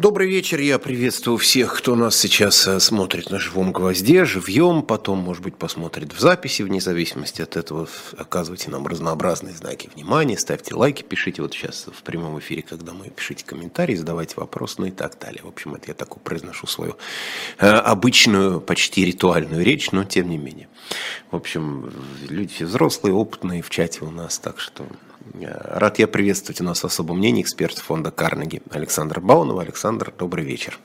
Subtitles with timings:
[0.00, 5.18] Добрый вечер, я приветствую всех, кто нас сейчас э, смотрит на живом гвозде, живьем, потом,
[5.18, 7.86] может быть, посмотрит в записи, вне зависимости от этого.
[8.16, 13.10] Оказывайте нам разнообразные знаки внимания, ставьте лайки, пишите вот сейчас в прямом эфире, когда мы
[13.10, 15.42] пишите комментарии, задавайте вопросы, ну и так далее.
[15.44, 16.96] В общем, это я такую произношу свою
[17.58, 20.70] э, обычную, почти ритуальную речь, но тем не менее.
[21.30, 21.92] В общем,
[22.26, 24.86] люди все взрослые, опытные в чате у нас, так что
[25.42, 29.62] Рад я приветствовать у нас в особом мнении эксперт фонда Карнеги Александр Баунова.
[29.62, 30.78] Александр, добрый вечер.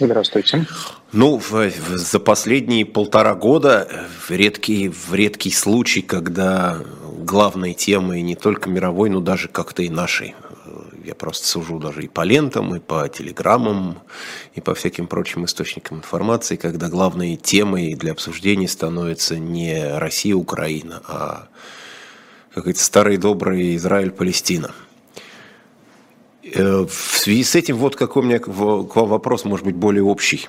[0.00, 0.66] Здравствуйте.
[1.12, 6.80] Ну, в, в, за последние полтора года в редкий, в редкий случай, когда
[7.18, 10.34] главной темой не только мировой, но даже как-то и нашей,
[11.04, 13.98] я просто сужу даже и по лентам, и по телеграммам,
[14.54, 21.02] и по всяким прочим источникам информации, когда главной темой для обсуждения становится не Россия, Украина,
[21.08, 21.48] а
[22.58, 24.72] как говорится, старый добрый Израиль-Палестина.
[26.42, 30.02] Э, в связи с этим вот какой у меня к вам вопрос, может быть, более
[30.02, 30.48] общий.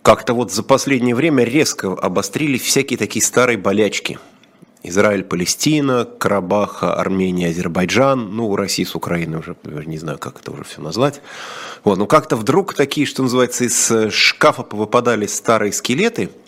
[0.00, 4.18] Как-то вот за последнее время резко обострились всякие такие старые болячки.
[4.82, 10.64] Израиль, Палестина, Карабах, Армения, Азербайджан, ну, Россия с Украиной уже, не знаю, как это уже
[10.64, 11.20] все назвать.
[11.84, 16.30] Вот, ну, как-то вдруг такие, что называется, из шкафа повыпадали старые скелеты–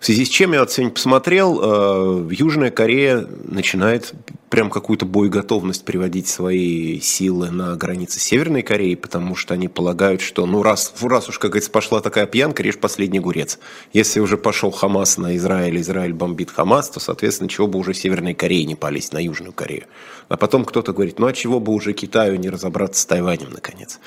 [0.00, 4.12] в связи с чем я вот сегодня посмотрел, э, Южная Корея начинает
[4.50, 10.46] прям какую-то боеготовность приводить свои силы на границе Северной Кореи, потому что они полагают, что
[10.46, 13.58] ну раз, раз уж, как говорится, пошла такая пьянка, режь последний огурец.
[13.92, 18.34] Если уже пошел Хамас на Израиль, Израиль бомбит Хамас, то, соответственно, чего бы уже Северной
[18.34, 19.84] Корее не полезть на Южную Корею.
[20.28, 23.98] А потом кто-то говорит, ну а чего бы уже Китаю не разобраться с Тайванем, наконец.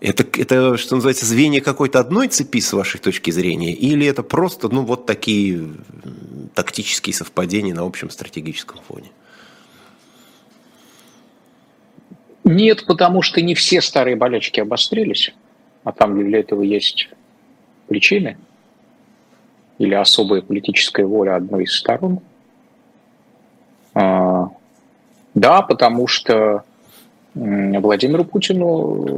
[0.00, 3.72] Это, это, что называется, звенья какой-то одной цепи с вашей точки зрения?
[3.72, 5.72] Или это просто, ну, вот такие
[6.54, 9.10] тактические совпадения на общем стратегическом фоне?
[12.44, 15.34] Нет, потому что не все старые болячки обострились,
[15.84, 17.10] а там для этого есть
[17.88, 18.38] причины
[19.78, 22.20] или особая политическая воля одной из сторон.
[23.94, 24.48] А,
[25.34, 26.64] да, потому что
[27.38, 28.66] Владимиру Путину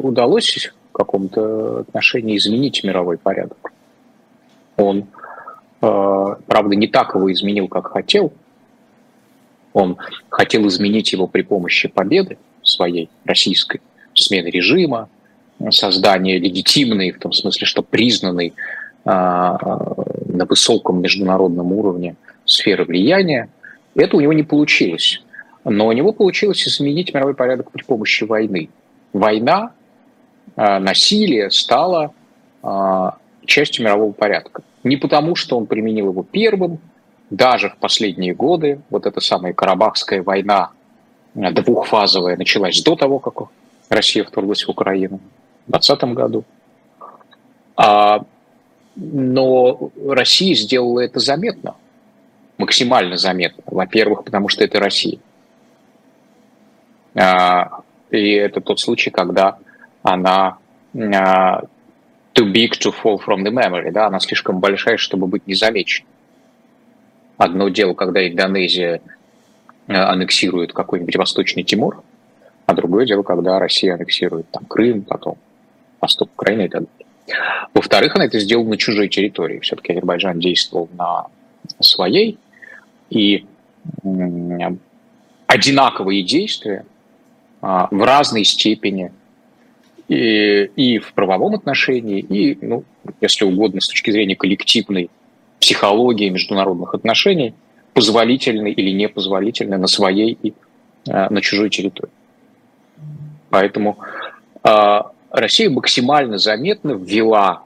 [0.03, 3.73] удалось в каком-то отношении изменить мировой порядок.
[4.77, 5.07] Он,
[5.81, 8.33] э, правда, не так его изменил, как хотел.
[9.73, 9.97] Он
[10.29, 13.81] хотел изменить его при помощи победы своей российской,
[14.15, 15.09] смены режима,
[15.71, 23.49] создания легитимной, в том смысле, что признанной э, на высоком международном уровне сферы влияния.
[23.95, 25.23] Это у него не получилось.
[25.65, 28.71] Но у него получилось изменить мировой порядок при помощи войны.
[29.13, 29.73] Война,
[30.57, 32.15] а, насилие стало
[32.63, 34.63] а, частью мирового порядка.
[34.85, 36.79] Не потому, что он применил его первым,
[37.29, 40.71] даже в последние годы, вот эта самая Карабахская война
[41.35, 43.49] а, двухфазовая началась до того, как
[43.91, 45.21] Россия вторглась в Украину
[45.67, 46.45] в 2020 году.
[48.97, 51.77] Но Россия сделала это заметно,
[52.59, 53.63] максимально заметно.
[53.67, 55.19] Во-первых, потому что это Россия.
[57.15, 59.59] А, и это тот случай, когда
[60.03, 60.59] она
[60.95, 61.63] а,
[62.35, 66.09] too big to fall from the memory, да, она слишком большая, чтобы быть незамеченной.
[67.37, 69.01] Одно дело, когда Индонезия
[69.89, 72.03] а, аннексирует какой-нибудь Восточный Тимур,
[72.67, 75.39] а другое дело, когда Россия аннексирует там Крым, потом
[76.01, 77.07] восток Украины и так далее.
[77.75, 79.61] Во-вторых, она это сделала на чужой территории.
[79.61, 81.27] Все-таки Азербайджан действовал на
[81.81, 82.39] своей,
[83.11, 83.47] и
[85.47, 86.85] одинаковые действия
[87.61, 89.13] в разной степени
[90.09, 92.85] и, и в правовом отношении, и, ну,
[93.21, 95.11] если угодно, с точки зрения коллективной
[95.61, 97.55] психологии международных отношений,
[97.93, 100.55] позволительны или непозволительны на своей и
[101.09, 102.13] а, на чужой территории.
[103.51, 103.99] Поэтому
[104.63, 105.01] э,
[105.31, 107.65] Россия максимально заметно ввела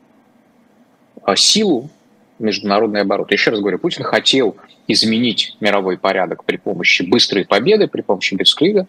[1.37, 1.91] силу
[2.39, 3.33] международный оборот.
[3.33, 4.57] Еще раз говорю, Путин хотел
[4.87, 8.87] изменить мировой порядок при помощи быстрой победы, при помощи Бескрига,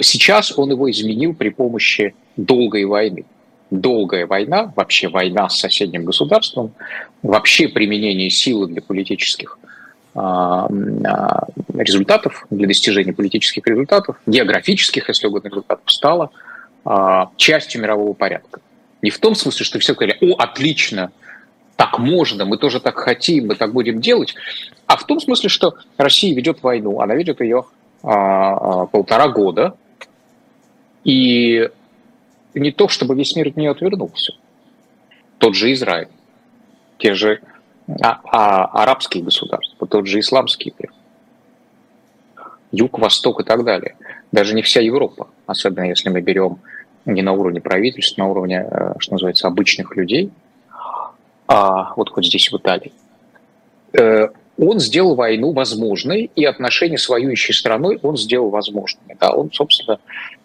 [0.00, 3.24] Сейчас он его изменил при помощи долгой войны.
[3.70, 6.74] Долгая война, вообще война с соседним государством,
[7.22, 9.58] вообще применение силы для политических
[10.14, 10.68] а,
[11.04, 16.30] а, результатов, для достижения политических результатов, географических, если угодно, результатов, стало
[16.84, 18.60] а, частью мирового порядка.
[19.00, 21.10] Не в том смысле, что все говорили, о, отлично,
[21.76, 24.34] так можно, мы тоже так хотим, мы так будем делать,
[24.86, 27.64] а в том смысле, что Россия ведет войну, она ведет ее
[28.02, 29.76] а, а, полтора года,
[31.04, 31.68] и
[32.54, 34.34] не то, чтобы весь мир от нее отвернулся.
[35.38, 36.08] Тот же Израиль,
[36.98, 37.40] те же
[38.02, 40.92] а, а, арабские государства, тот же исламский мир,
[42.70, 43.96] юг, восток и так далее.
[44.30, 46.58] Даже не вся Европа, особенно если мы берем
[47.04, 50.30] не на уровне правительств, на уровне, э, что называется, обычных людей,
[51.48, 52.92] а вот хоть здесь в Италии,
[53.92, 54.28] э,
[54.64, 59.16] он сделал войну возможной, и отношения с воюющей страной он сделал возможными.
[59.20, 59.98] Да, он, собственно,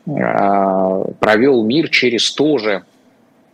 [0.06, 2.84] э, провел мир через то же,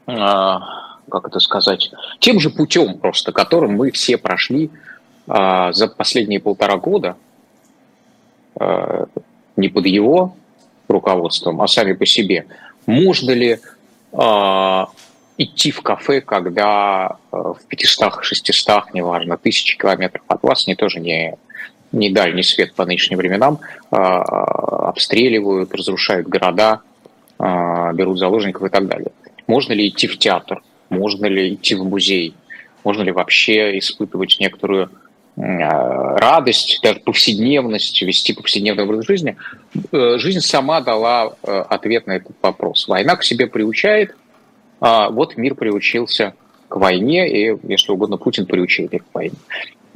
[0.05, 4.69] как это сказать, тем же путем просто, которым мы все прошли
[5.25, 7.15] за последние полтора года,
[8.59, 10.35] не под его
[10.89, 12.45] руководством, а сами по себе.
[12.85, 13.59] Можно ли
[14.11, 14.85] э,
[15.37, 21.35] идти в кафе, когда э, в 500-600, неважно, тысячи километров от вас, не тоже не,
[21.91, 23.59] не дальний свет по нынешним временам,
[23.91, 26.81] э, обстреливают, разрушают города,
[27.39, 29.11] э, берут заложников и так далее.
[29.47, 30.61] Можно ли идти в театр?
[30.89, 32.35] Можно ли идти в музей?
[32.83, 34.89] Можно ли вообще испытывать некоторую
[35.35, 39.35] радость, даже повседневность, вести повседневный образ жизни,
[39.91, 42.87] э, жизнь сама дала э, ответ на этот вопрос.
[42.87, 44.15] Война к себе приучает, а
[45.11, 46.33] вот мир приучился
[46.67, 49.35] к войне, и, если угодно, Путин приучил мир к войне.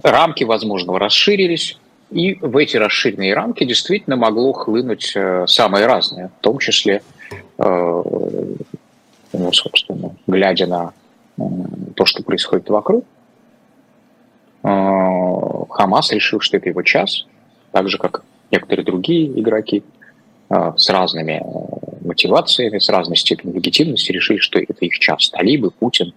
[0.01, 1.77] Рамки возможного расширились,
[2.09, 5.13] и в эти расширенные рамки действительно могло хлынуть
[5.47, 7.01] самое разное, в том числе,
[7.57, 8.55] ну,
[9.51, 10.93] собственно, глядя на
[11.95, 13.03] то, что происходит вокруг,
[14.63, 17.25] а, Хамас решил, что это его час,
[17.71, 19.96] так же, как некоторые другие игроки а,
[20.49, 25.29] с разными э, мотивациями, с разной степенью легитимности решили, что это их час.
[25.29, 26.13] Талибы, Путин,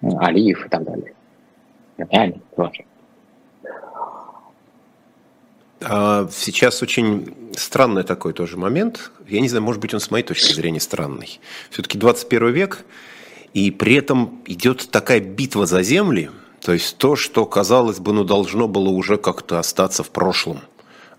[0.00, 1.12] Алиев и так далее.
[1.98, 2.84] Реально, важно.
[6.30, 9.10] Сейчас очень странный такой тоже момент.
[9.28, 11.40] Я не знаю, может быть, он с моей точки зрения странный.
[11.70, 12.84] Все-таки 21 век,
[13.52, 16.30] и при этом идет такая битва за земли–
[16.64, 20.60] то есть то, что, казалось бы, ну, должно было уже как-то остаться в прошлом.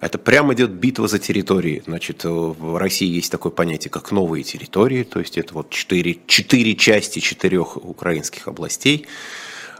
[0.05, 1.81] Это прямо идет битва за территории.
[1.87, 5.01] Значит, в России есть такое понятие, как новые территории.
[5.01, 9.07] То есть это вот четыре, четыре части четырех украинских областей.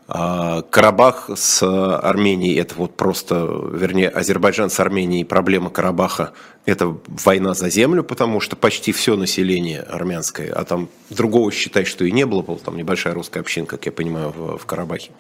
[0.08, 3.36] А, Карабах с Арменией, это вот просто,
[3.72, 6.34] вернее, Азербайджан с Арменией, проблема Карабаха,
[6.66, 12.04] это война за землю, потому что почти все население армянское, а там другого считай, что
[12.04, 15.12] и не было, там небольшая русская община, как я понимаю, в, в Карабахе.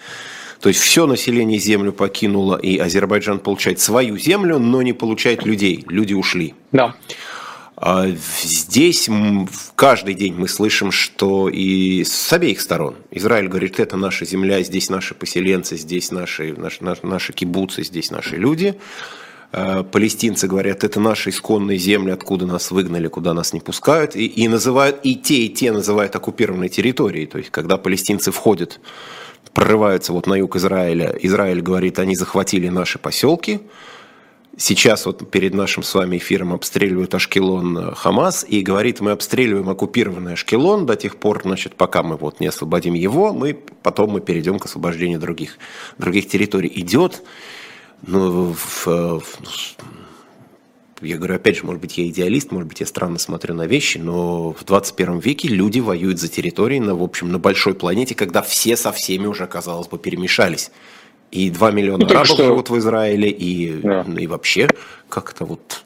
[0.65, 5.85] То есть все население землю покинуло, и Азербайджан получает свою землю, но не получает людей.
[5.89, 6.55] Люди ушли.
[6.71, 6.95] Да.
[7.75, 8.07] А
[8.41, 9.07] здесь
[9.75, 12.95] каждый день мы слышим, что и с обеих сторон.
[13.11, 18.35] Израиль говорит, это наша земля, здесь наши поселенцы, здесь наши, наши, наши кибуцы, здесь наши
[18.35, 18.73] люди.
[19.51, 24.15] А палестинцы говорят, это наши исконные земли, откуда нас выгнали, куда нас не пускают.
[24.15, 27.27] И, и называют, и те, и те называют оккупированной территорией.
[27.27, 28.79] То есть, когда палестинцы входят,
[29.55, 33.61] прорываются вот на юг Израиля, Израиль говорит, они захватили наши поселки,
[34.57, 39.69] Сейчас вот перед нашим с вами эфиром обстреливают Ашкелон э, Хамас и говорит, мы обстреливаем
[39.69, 43.53] оккупированный Ашкелон до тех пор, значит, пока мы вот не освободим его, мы
[43.83, 45.57] потом мы перейдем к освобождению других,
[45.97, 46.71] других территорий.
[46.73, 47.21] Идет,
[48.07, 49.23] ну, в, в,
[51.05, 53.97] я говорю, опять же, может быть, я идеалист, может быть, я странно смотрю на вещи,
[53.97, 58.41] но в 21 веке люди воюют за территории на, в общем, на большой планете, когда
[58.41, 60.71] все со всеми уже, казалось бы, перемешались.
[61.31, 62.43] И 2 миллиона ну, арабов что...
[62.45, 64.05] живут в Израиле, и, да.
[64.17, 64.69] и вообще
[65.09, 65.83] как-то вот...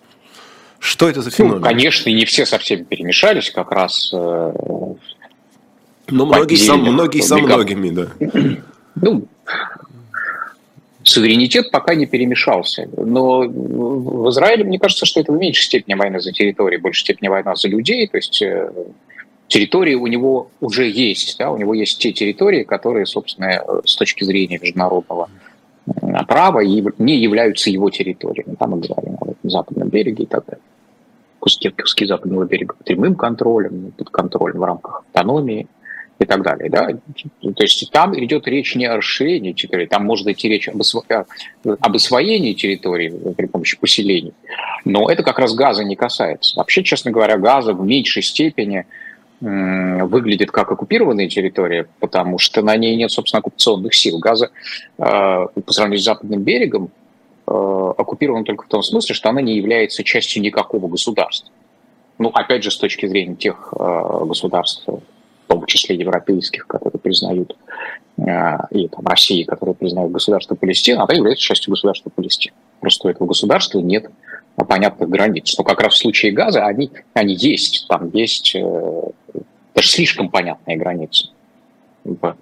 [0.80, 1.58] Что это за феномен?
[1.58, 4.12] Ну, конечно, не все со всеми перемешались, как раз...
[4.14, 4.54] Э,
[6.08, 8.08] но многие, со, многие со многими, да.
[8.96, 9.28] Ну,
[11.10, 12.88] суверенитет пока не перемешался.
[12.96, 17.02] Но в Израиле, мне кажется, что это в меньшей степени война за территории, в большей
[17.02, 18.08] степени война за людей.
[18.08, 18.72] То есть э,
[19.48, 21.38] территории у него уже есть.
[21.38, 21.52] Да?
[21.52, 25.30] У него есть те территории, которые, собственно, с точки зрения международного
[26.28, 28.56] права не являются его территориями.
[28.56, 30.64] Там мы говорим о западном береге и так далее.
[31.40, 35.68] Куски, куски западного берега под прямым контролем, под контролем в рамках автономии
[36.20, 36.70] и так далее.
[36.70, 36.88] Да?
[37.42, 41.04] То есть там идет речь не о расширении территории, там может идти речь об, осво...
[41.64, 44.34] об освоении территории при помощи поселений.
[44.86, 46.56] Но это как раз газа не касается.
[46.58, 48.86] Вообще, честно говоря, газа в меньшей степени
[49.42, 54.20] выглядит как оккупированная территория, потому что на ней нет, собственно, оккупационных сил.
[54.20, 54.50] Газа
[54.98, 56.90] э, по сравнению с западным берегом
[57.48, 57.52] э,
[57.98, 61.50] оккупирована только в том смысле, что она не является частью никакого государства.
[62.18, 64.86] Ну, опять же, с точки зрения тех э, государств,
[65.70, 67.56] числе европейских, которые признают,
[68.18, 72.54] и там, России, которые признают государство Палестины, она является частью государства Палестины.
[72.82, 74.10] Просто у этого государства нет
[74.66, 75.56] понятных границ.
[75.58, 77.88] Но как раз в случае газа они, они есть.
[77.88, 79.02] Там есть э,
[79.76, 81.30] даже слишком понятные границы
[82.04, 82.36] в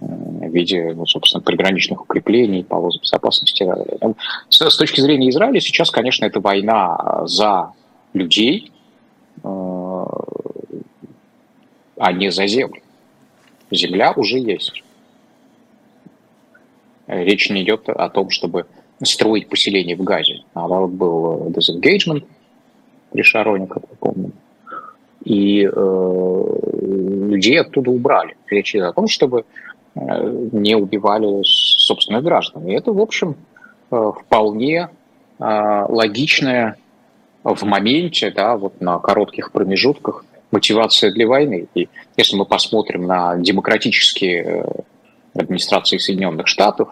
[0.00, 3.66] э, виде, ну, собственно, приграничных укреплений, полос безопасности.
[4.48, 7.72] С, точки зрения Израиля сейчас, конечно, это война за
[8.12, 8.72] людей,
[9.42, 10.04] э,
[11.96, 12.82] а не за землю.
[13.70, 14.82] Земля уже есть.
[17.06, 18.66] Речь не идет о том, чтобы
[19.02, 20.42] строить поселение в Газе.
[20.54, 22.24] Вот был disengagement
[23.10, 24.32] при Шароне, как вы помните.
[25.24, 26.44] И э,
[27.30, 28.36] людей оттуда убрали.
[28.48, 29.44] Речь идет о том, чтобы
[29.94, 32.66] э, не убивали собственных граждан.
[32.66, 33.36] И это, в общем,
[33.90, 34.90] э, вполне
[35.38, 36.76] э, логичная
[37.42, 40.24] в моменте, да, вот на коротких промежутках
[40.54, 41.66] мотивация для войны.
[41.74, 44.64] И если мы посмотрим на демократические э,
[45.34, 46.90] администрации Соединенных Штатов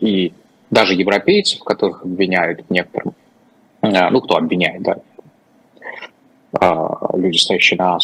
[0.00, 0.32] и
[0.70, 3.14] даже европейцев, которых обвиняют некоторым,
[3.82, 4.96] э, ну, кто обвиняет, да,
[6.58, 7.98] а, люди, стоящие на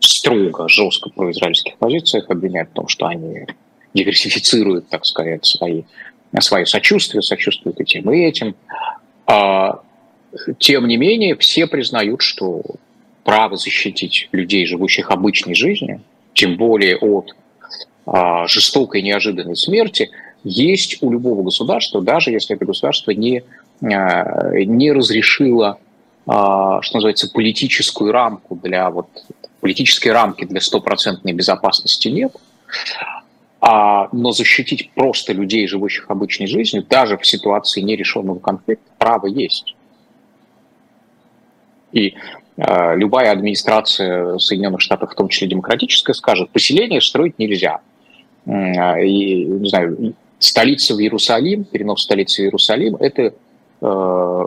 [0.00, 3.46] строго, жестко произраильских позициях, обвиняют в том, что они
[3.94, 5.84] диверсифицируют, так сказать, свои,
[6.40, 8.54] свое сочувствие, сочувствуют и тем, и этим.
[9.26, 9.80] А,
[10.58, 12.62] тем не менее, все признают, что
[13.26, 16.00] право защитить людей, живущих обычной жизнью,
[16.32, 17.34] тем более от
[18.06, 20.10] а, жестокой неожиданной смерти,
[20.44, 23.42] есть у любого государства, даже если это государство не,
[23.82, 25.80] а, не разрешило,
[26.24, 29.08] а, что называется, политическую рамку для вот
[29.60, 32.32] политической рамки для стопроцентной безопасности нет,
[33.60, 39.74] а, но защитить просто людей, живущих обычной жизнью, даже в ситуации нерешенного конфликта, право есть.
[41.90, 42.14] И
[42.56, 47.80] любая администрация Соединенных Штатов, в том числе демократическая, скажет, поселение строить нельзя.
[48.46, 53.34] И, не знаю, столица в Иерусалим, перенос столицы в Иерусалим, это
[53.80, 54.46] э,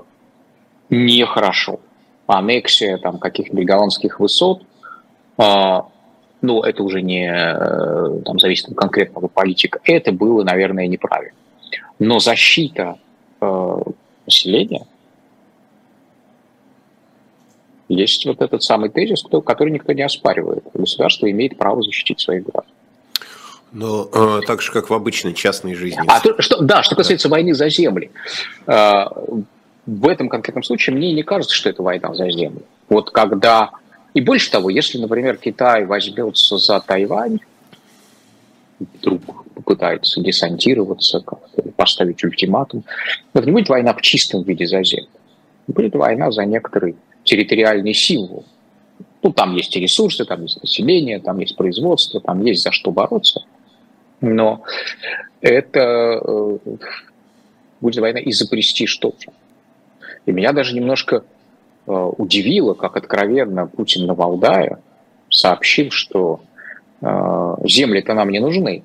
[0.89, 1.79] нехорошо.
[2.27, 4.63] Аннексия там каких-нибудь голландских высот,
[5.37, 5.81] э,
[6.41, 11.37] ну, это уже не э, там, зависит от конкретного политика, это было, наверное, неправильно.
[11.99, 12.97] Но защита
[13.41, 13.77] э,
[14.25, 14.85] населения–
[17.89, 20.63] есть вот этот самый тезис, который никто не оспаривает.
[20.74, 22.74] Государство имеет право защитить своих граждан.
[23.72, 26.01] Но э, так же, как в обычной частной жизни.
[26.08, 27.36] А то, что, да, что касается да.
[27.36, 28.12] войны за земли.
[28.67, 29.05] Э,
[29.86, 32.63] в этом конкретном случае мне не кажется, что это война за землю.
[32.88, 33.72] Вот когда...
[34.13, 37.39] И больше того, если, например, Китай возьмется за Тайвань,
[38.79, 41.24] вдруг попытается десантироваться,
[41.75, 42.84] поставить ультиматум,
[43.34, 45.10] это не будет война в чистом виде за землю.
[45.67, 46.96] Будет война за некоторый
[47.29, 48.43] территориальный символ.
[49.21, 52.91] Ну, там есть и ресурсы, там есть население, там есть производство, там есть за что
[52.91, 53.45] бороться.
[54.21, 54.63] Но
[55.41, 56.57] это э,
[57.81, 59.00] будет война и за престиж.
[60.25, 61.24] И меня даже немножко
[61.86, 64.79] э, удивило, как откровенно Путин на Валдае
[65.29, 66.39] сообщил, что
[67.01, 68.83] э, земли-то нам не нужны.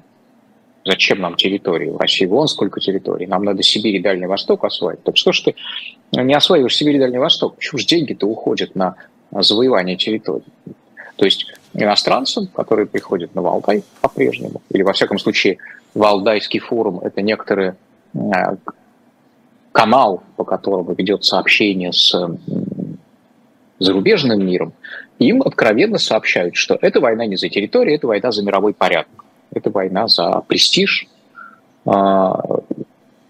[0.85, 1.91] Зачем нам территории?
[1.91, 3.27] В России вон сколько территорий.
[3.27, 5.03] Нам надо Сибирь и Дальний Восток освоить.
[5.03, 5.55] Так что ж ты
[6.13, 7.57] не осваиваешь Сибирь и Дальний Восток?
[7.57, 8.97] Почему же деньги-то уходят на
[9.31, 10.45] завоевание территорий?
[11.17, 15.59] То есть иностранцам, которые приходят на Валдай по-прежнему, или во всяком случае
[15.95, 17.73] Валдайский форум– это некоторый
[18.15, 18.19] э,
[19.73, 22.15] канал, по которому ведется общение с
[23.79, 24.73] зарубежным миром,
[25.19, 29.24] им откровенно сообщают, что эта война не за территорию, это война за мировой порядок.
[29.55, 31.07] Это война за престиж,
[31.87, 32.41] а,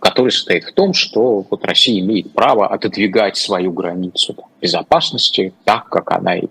[0.00, 6.12] который состоит в том, что вот Россия имеет право отодвигать свою границу безопасности так, как
[6.12, 6.46] она и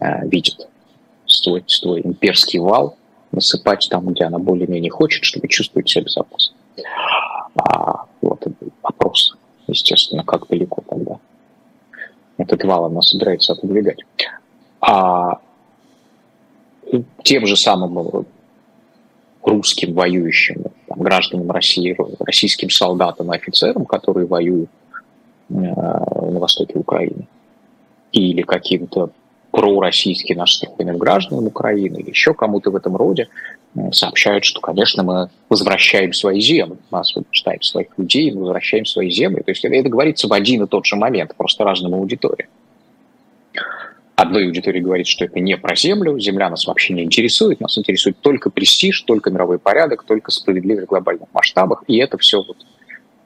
[0.00, 0.68] а, видит.
[1.26, 2.96] Свой, свой имперский вал
[3.32, 6.54] насыпать там, где она более-менее хочет, чтобы чувствовать себя безопасно.
[7.56, 8.44] А, вот
[8.82, 9.36] вопрос,
[9.68, 11.18] естественно, как далеко тогда
[12.40, 14.00] этот вал она собирается отодвигать.
[14.80, 15.38] А
[17.22, 18.26] тем же самым
[19.42, 24.70] русским воюющим там, гражданам России, российским солдатам и офицерам, которые воюют
[25.48, 27.26] э, на востоке Украины,
[28.12, 29.10] или каким-то
[29.50, 33.28] пророссийски настроенным гражданам Украины, или еще кому-то в этом роде,
[33.74, 39.10] э, сообщают, что, конечно, мы возвращаем свои земли, мы освобождаем своих людей, мы возвращаем свои
[39.10, 39.42] земли.
[39.42, 42.48] То есть это, это говорится в один и тот же момент, просто разным аудиториям
[44.30, 48.16] одной аудитории говорит, что это не про землю, земля нас вообще не интересует, нас интересует
[48.20, 52.56] только престиж, только мировой порядок, только справедливость в глобальных масштабах, и это все вот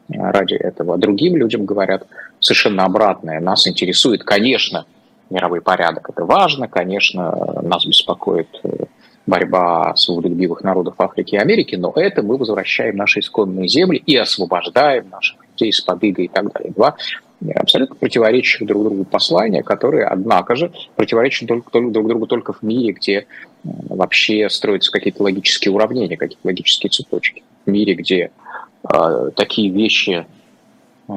[0.08, 0.94] э, ради этого.
[0.94, 2.06] А другим людям говорят
[2.40, 3.40] совершенно обратное.
[3.40, 4.86] Нас интересует, конечно,
[5.30, 8.84] мировой порядок, это важно, конечно, нас беспокоит э,
[9.26, 15.08] борьба свободолюбивых народов Африки и Америки, но это мы возвращаем наши исконные земли и освобождаем
[15.10, 16.72] наших людей из-под и так далее.
[16.72, 16.96] Два
[17.54, 22.92] абсолютно противоречащих друг другу послания, которые, однако же, противоречат только, друг другу только в мире,
[22.92, 23.26] где
[23.64, 27.42] вообще строятся какие-то логические уравнения, какие-то логические цепочки.
[27.66, 28.30] В мире, где
[28.92, 30.26] э, такие вещи
[31.08, 31.12] э,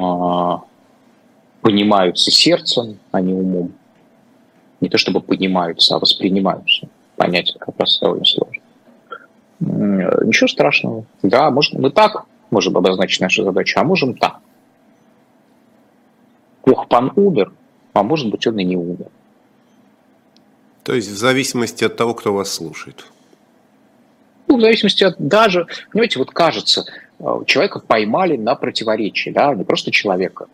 [1.61, 3.73] понимаются сердцем, а не умом.
[4.79, 6.87] Не то чтобы понимаются, а воспринимаются.
[7.15, 8.61] Понять как раз довольно сложно.
[9.59, 11.05] Ничего страшного.
[11.23, 14.39] Да, может, мы так можем обозначить нашу задачу, а можем так.
[16.67, 17.53] Ох, пан умер,
[17.93, 19.07] а может быть, он и не умер.
[20.83, 23.05] То есть в зависимости от того, кто вас слушает.
[24.47, 26.85] Ну, в зависимости от даже, понимаете, вот кажется,
[27.19, 30.47] э, человека поймали на противоречии, да, не просто человека,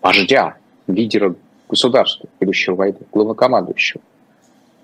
[0.00, 1.34] вождя, лидера
[1.68, 4.02] государства, ведущего войны, главнокомандующего,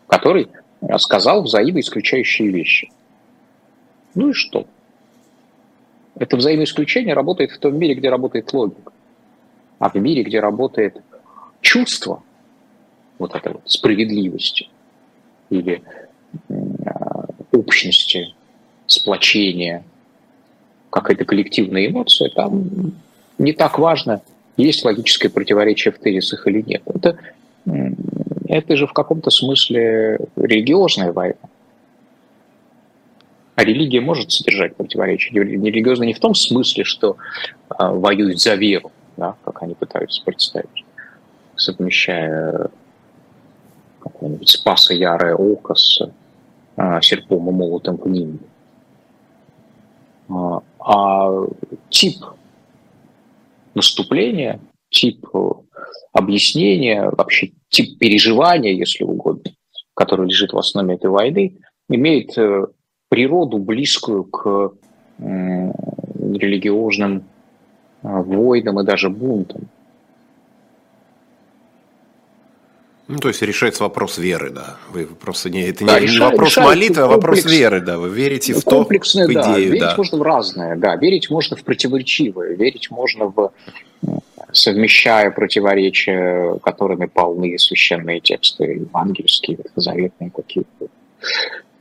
[0.06, 0.48] который
[0.98, 2.90] сказал взаимоисключающие вещи.
[4.14, 4.66] Ну и что?
[6.16, 8.92] Это взаимоисключение работает в том мире, где работает логика.
[9.78, 11.02] А в мире, где работает
[11.60, 12.22] чувство
[13.18, 14.68] вот этой вот справедливости
[15.50, 15.82] или
[16.48, 16.54] э,
[17.52, 18.34] общности,
[18.86, 19.84] сплочения,
[20.90, 22.94] какая-то коллективная эмоция, там
[23.38, 24.22] не так важно,
[24.56, 26.82] есть логическое противоречие в тезисах или нет.
[26.86, 27.18] Это,
[28.48, 31.36] это же в каком-то смысле религиозная война.
[33.54, 35.32] А религия может содержать противоречия.
[35.32, 37.16] Религиозно не в том смысле, что
[37.68, 40.84] а, воюют за веру, да, как они пытаются представить,
[41.56, 42.70] совмещая
[44.00, 46.00] какое-нибудь спаса ярое око с
[46.76, 48.40] а, серпом и молотом в ним.
[50.28, 51.46] А, а
[51.88, 52.24] тип
[53.74, 55.50] наступления, тип э,
[56.12, 59.52] объяснения, вообще тип переживания, если угодно,
[59.94, 61.58] который лежит в основе этой войны,
[61.88, 62.66] имеет э,
[63.08, 64.72] природу, близкую к
[65.18, 67.24] религиозным
[68.06, 69.68] войнам и даже бунтам.
[73.08, 74.78] Ну, то есть решается вопрос веры, да.
[74.90, 77.98] Вы просто не, это да, не, решает, вопрос решает молитвы, а вопрос веры, да.
[77.98, 79.58] Вы верите в то, в идею, да.
[79.58, 79.94] Верить да.
[79.96, 80.96] можно в разное, да.
[80.96, 83.52] Верить можно в противоречивое, верить можно в
[84.52, 90.86] совмещая противоречия, которыми полны священные тексты евангельские, заветные какие-то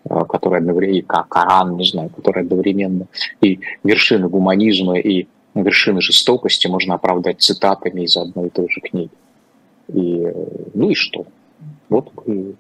[0.10, 3.08] э, которые одновременно, как Коран, не знаю, которые одновременно
[3.42, 5.28] и вершины гуманизма, и
[5.64, 9.10] вершины жестокости можно оправдать цитатами из одной и той же книги.
[9.88, 10.28] И,
[10.74, 11.26] ну и что?
[11.90, 12.56] Вот мы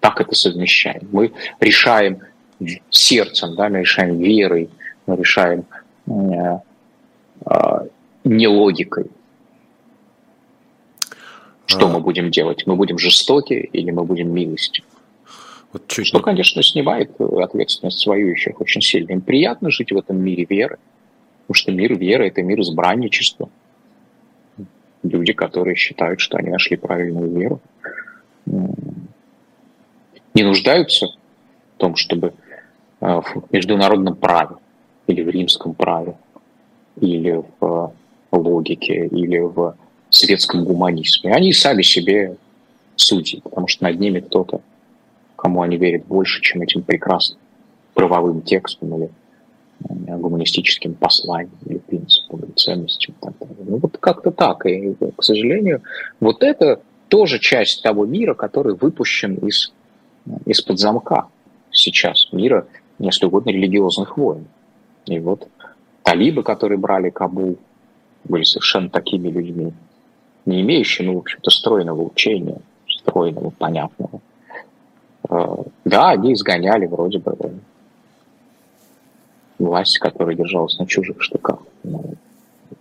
[0.00, 1.08] так это совмещаем.
[1.12, 2.20] Мы решаем
[2.90, 4.68] сердцем, да, мы решаем верой,
[5.06, 5.64] мы решаем
[6.06, 6.58] э,
[7.46, 7.88] э,
[8.24, 9.06] не логикой.
[11.66, 11.88] Что а...
[11.88, 12.66] мы будем делать?
[12.66, 14.86] Мы будем жестоки или мы будем милостивы?
[15.72, 19.12] Вот чуть Что, конечно, снимает ответственность с воюющих очень сильно.
[19.12, 20.78] Им приятно жить в этом мире веры,
[21.52, 23.50] потому что мир веры– это мир избранничества.
[25.02, 27.60] Люди, которые считают, что они нашли правильную веру,
[30.34, 32.32] не нуждаются в том, чтобы
[33.00, 34.56] э, в международном праве
[35.06, 36.14] или в римском праве,
[37.00, 37.92] или в
[38.30, 39.76] логике, или в
[40.08, 41.34] светском гуманизме.
[41.34, 42.36] Они сами себе
[42.96, 44.62] судьи, потому что над ними кто-то,
[45.36, 47.38] кому они верят больше, чем этим прекрасным
[47.92, 49.10] правовым текстом или
[49.88, 53.14] гуманистическим посланием или принципам или ценностям.
[53.20, 54.66] Ну вот как-то так.
[54.66, 55.82] И, к сожалению,
[56.20, 59.72] вот это тоже часть того мира, который выпущен из,
[60.46, 61.26] из-под замка
[61.70, 62.28] сейчас.
[62.32, 62.66] Мира,
[62.98, 64.46] если угодно, религиозных войн.
[65.06, 65.48] И вот
[66.02, 67.58] талибы, которые брали Кабул,
[68.24, 69.72] были совершенно такими людьми,
[70.46, 74.20] не имеющими, ну, в общем-то, стройного учения, стройного, понятного.
[75.28, 77.36] Э, да, они изгоняли вроде бы
[79.62, 81.60] власть, которая держалась на чужих штуках.
[81.84, 82.14] Ну,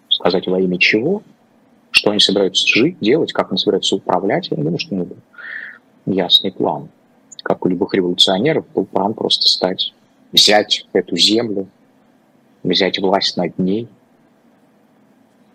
[0.10, 1.22] сказать во имя чего,
[1.91, 5.08] что они собираются жить, делать, как они собираются управлять, я не думаю, что у них
[5.08, 5.17] был
[6.06, 6.89] ясный план.
[7.44, 9.94] Как у любых революционеров был план просто стать,
[10.32, 11.67] взять эту землю,
[12.63, 13.88] взять власть над ней.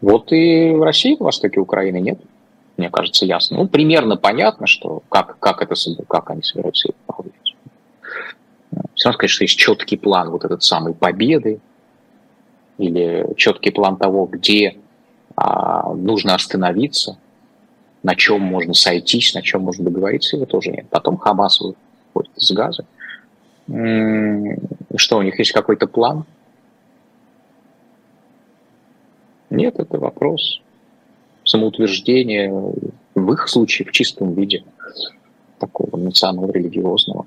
[0.01, 2.19] Вот и в России, в востоке Украины нет,
[2.77, 3.59] мне кажется, ясно.
[3.59, 5.75] Ну, примерно понятно, что как, как, это,
[6.09, 7.46] как они собираются управлять.
[8.77, 11.61] Равно сказать, что есть четкий план вот этот самой победы
[12.79, 14.77] или четкий план того, где
[15.35, 17.19] а, нужно остановиться,
[18.03, 20.87] на чем можно сойтись, на чем можно договориться, его тоже нет.
[20.91, 22.85] Потом Хамас выходит из Газа.
[23.67, 26.25] Что, у них есть какой-то план?
[29.51, 30.61] Нет, это вопрос
[31.47, 32.53] самоутверждения
[33.15, 34.65] в их случае в чистом виде
[35.59, 37.27] такого национально-религиозного.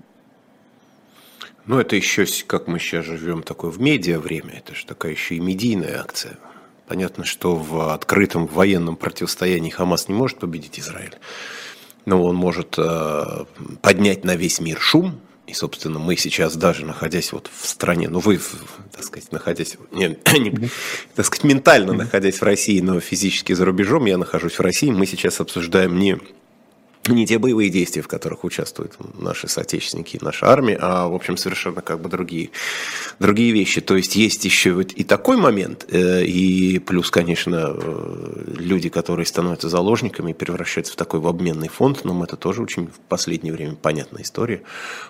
[1.69, 5.35] Ну, это еще, как мы сейчас живем, такое в медиа время, это же такая еще
[5.35, 6.39] и медийная акция.
[6.87, 11.13] Понятно, что в открытом военном противостоянии Хамас не может победить Израиль,
[12.07, 13.45] но он может э,
[13.83, 18.17] поднять на весь мир шум, и, собственно, мы сейчас даже находясь вот в стране, ну
[18.17, 18.39] вы,
[18.91, 20.07] так сказать, находясь, не,
[20.39, 20.71] не,
[21.13, 25.05] так сказать, ментально находясь в России, но физически за рубежом, я нахожусь в России, мы
[25.05, 26.17] сейчас обсуждаем не
[27.07, 31.81] не те боевые действия, в которых участвуют наши соотечественники наша армия, а, в общем, совершенно
[31.81, 32.51] как бы другие,
[33.19, 33.81] другие вещи.
[33.81, 39.25] То есть есть еще вот и такой момент, э, и плюс, конечно, э, люди, которые
[39.25, 43.75] становятся заложниками, превращаются в такой в обменный фонд, но это тоже очень в последнее время
[43.75, 44.61] понятная история.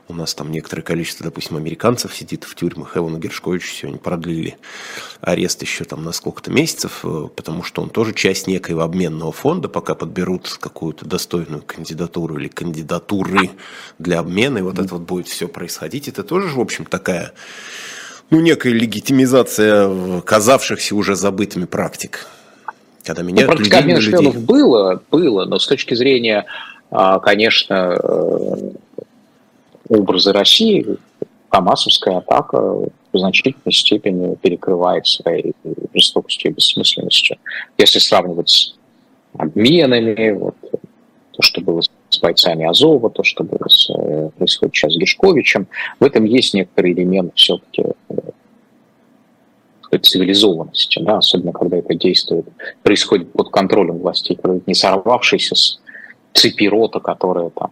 [0.08, 2.96] У нас там некоторое количество, допустим, американцев сидит в тюрьмах.
[2.96, 4.58] Эвана Гершковича сегодня продлили
[5.22, 9.70] арест еще там на сколько-то месяцев, э, потому что он тоже часть некоего обменного фонда,
[9.70, 13.52] пока подберут какую-то достойную кандидатуру или кандидатуры
[14.00, 16.10] для обмена, и вот это вот будет все происходить.
[16.10, 17.32] Это тоже, в общем, такая,
[18.30, 22.28] ну, некая легитимизация казавшихся уже забытыми практик.
[23.06, 26.46] Когда меня ну, практика обмена шпионов было, было, но с точки зрения,
[26.92, 28.72] а, конечно, э,
[29.88, 30.98] образа России,
[31.50, 35.56] Хамасовская атака в значительной степени перекрывает своей
[35.94, 37.38] жестокостью и бессмысленностью.
[37.78, 38.76] Если сравнивать с
[39.38, 40.56] обменами, вот,
[41.40, 45.68] то, что было с бойцами Азова, то, что было с, э, происходит сейчас с Гешковичем.
[45.98, 52.46] В этом есть некоторый элемент все-таки э, цивилизованности, да, особенно когда это действует,
[52.84, 55.80] происходит под контролем властей, когда не сорвавшийся с
[56.34, 57.72] цепи рота, которая там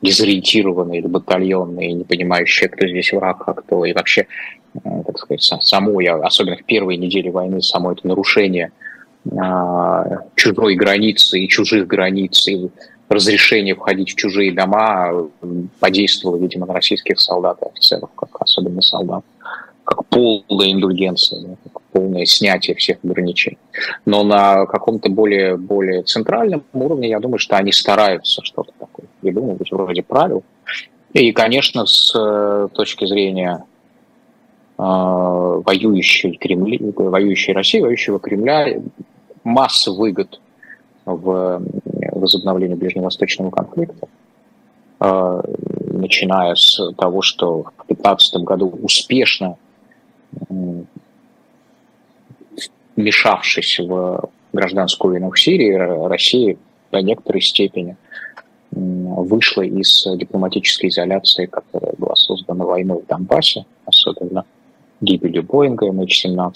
[0.00, 4.28] дезориентированные или батальонные, не понимающие, кто здесь враг, а кто, и вообще,
[4.74, 8.70] э, так сказать, само, я, особенно в первые недели войны, само это нарушение–
[10.34, 12.70] чужой границы и чужих границ, и
[13.08, 15.28] разрешение входить в чужие дома
[15.80, 19.24] подействовало, видимо, на российских солдат и офицеров, как особенно солдат,
[19.84, 23.58] как полная индульгенция, как полное снятие всех ограничений.
[24.06, 29.70] Но на каком-то более, более центральном уровне, я думаю, что они стараются что-то такое придумывать,
[29.72, 30.44] вроде правил.
[31.12, 33.64] И, конечно, с э, точки зрения
[34.78, 38.80] э, воюющей, Кремли, воюющей России, воюющего Кремля,
[39.44, 40.40] масса выгод
[41.04, 41.62] в
[42.12, 44.08] возобновлении ближневосточного конфликта,
[44.98, 45.42] а,
[45.86, 49.56] начиная с того, что в 2015 году успешно
[52.96, 55.72] вмешавшись в гражданскую войну в Сирии,
[56.06, 56.56] Россия
[56.92, 57.96] до некоторой степени
[58.72, 64.44] вышла из дипломатической изоляции, которая была создана войной в Донбассе, особенно
[65.00, 66.52] гибелью Боинга MH17,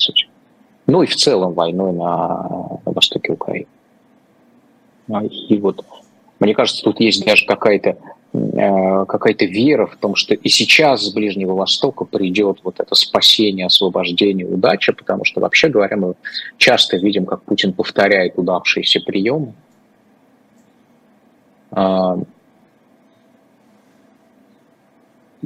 [0.86, 3.66] ну и в целом войной на, востоке Украины.
[5.10, 5.84] А, и вот,
[6.40, 7.96] мне кажется, тут есть даже какая-то
[8.32, 13.66] э, какая-то вера в том, что и сейчас с Ближнего Востока придет вот это спасение,
[13.66, 16.14] освобождение, удача, потому что, вообще говоря, мы
[16.56, 19.52] часто видим, как Путин повторяет удавшиеся приемы.
[21.70, 22.18] А,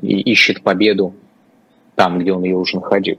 [0.03, 1.15] и ищет победу
[1.97, 3.19] там, где он ее уже находил.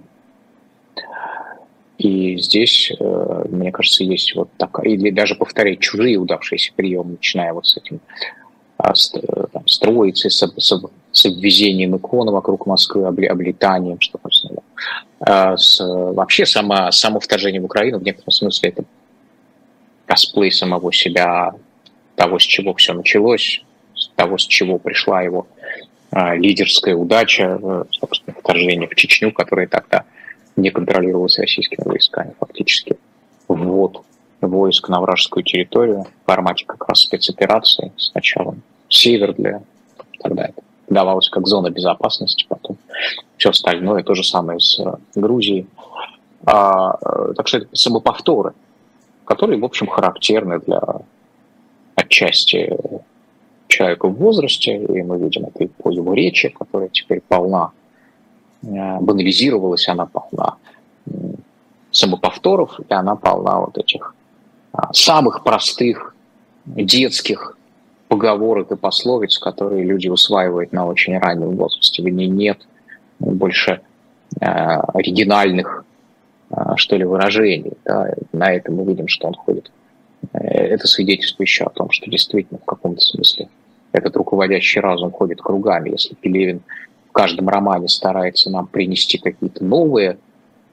[2.00, 7.54] И здесь, э, мне кажется, есть вот такая, или даже повторять чужие удавшиеся приемы, начиная
[7.54, 8.00] вот с этим
[8.78, 8.94] а,
[9.52, 10.82] там, строиться, с, с,
[11.12, 14.18] с обвезением иконы вокруг Москвы, облетанием, что
[15.20, 18.86] а, с, вообще само, само вторжение в Украину в некотором смысле это
[20.06, 21.54] косплей самого себя,
[22.16, 23.62] того, с чего все началось,
[23.94, 25.48] с того, с чего пришла его
[26.12, 30.06] а, лидерская удача, э, собственно, вторжение в Чечню, которое тогда
[30.60, 32.34] не контролировалась российскими войсками.
[32.40, 32.98] Фактически
[33.48, 34.04] ввод
[34.42, 37.92] войск на вражескую территорию в формате как раз спецоперации.
[37.98, 38.56] Сначала
[38.88, 39.62] север для...
[40.22, 42.78] Тогда это давалось как зона безопасности, потом
[43.38, 45.68] все остальное, то же самое с э, Грузией.
[46.46, 48.54] А, э, так что это самоповторы,
[49.24, 50.82] которые, в общем, характерны для
[51.96, 52.76] отчасти
[53.68, 57.72] человека в возрасте, и мы видим это и по его речи, которая теперь полна
[58.62, 60.58] банализировалась, она полна
[61.92, 64.14] самоповторов, и она полна вот этих
[64.74, 66.16] а, самых простых
[66.66, 67.58] детских
[68.08, 72.04] поговорок и пословиц, которые люди усваивают на очень раннем возрасте.
[72.04, 72.60] В ней нет
[73.20, 73.82] больше
[74.40, 75.86] э, оригинальных,
[76.50, 77.74] э, что ли, выражений.
[77.86, 78.14] Да.
[78.34, 79.72] На этом мы видим, что он ходит.
[80.34, 83.48] Это свидетельство еще о том, что действительно в каком-то смысле
[83.92, 85.92] этот руководящий разум ходит кругами.
[85.92, 86.62] Если Пелевин
[87.10, 90.20] в каждом романе старается нам принести какие-то новые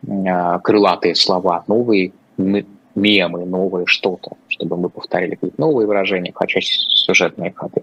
[0.06, 7.52] э, крылатые слова, новые мемы, новые что-то, чтобы мы повторили какие-то новые выражения, хотя сюжетные
[7.52, 7.82] ходы.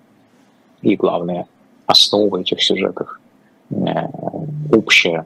[0.82, 1.48] И главное,
[1.88, 3.20] основа этих сюжетов
[3.72, 3.76] э,
[4.72, 5.26] общая,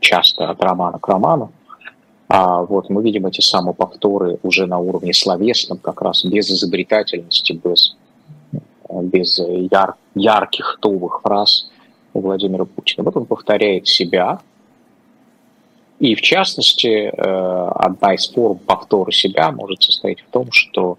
[0.00, 1.52] часто от романа к роману.
[2.28, 7.52] А вот мы видим эти самые повторы уже на уровне словесном, как раз без изобретательности,
[7.52, 7.96] без,
[8.88, 9.38] без
[9.70, 11.70] яр, ярких товых фраз,
[12.14, 13.04] у Владимира Путина.
[13.04, 14.40] Вот он повторяет себя.
[15.98, 20.98] И в частности, э, одна из форм повтора себя может состоять в том, что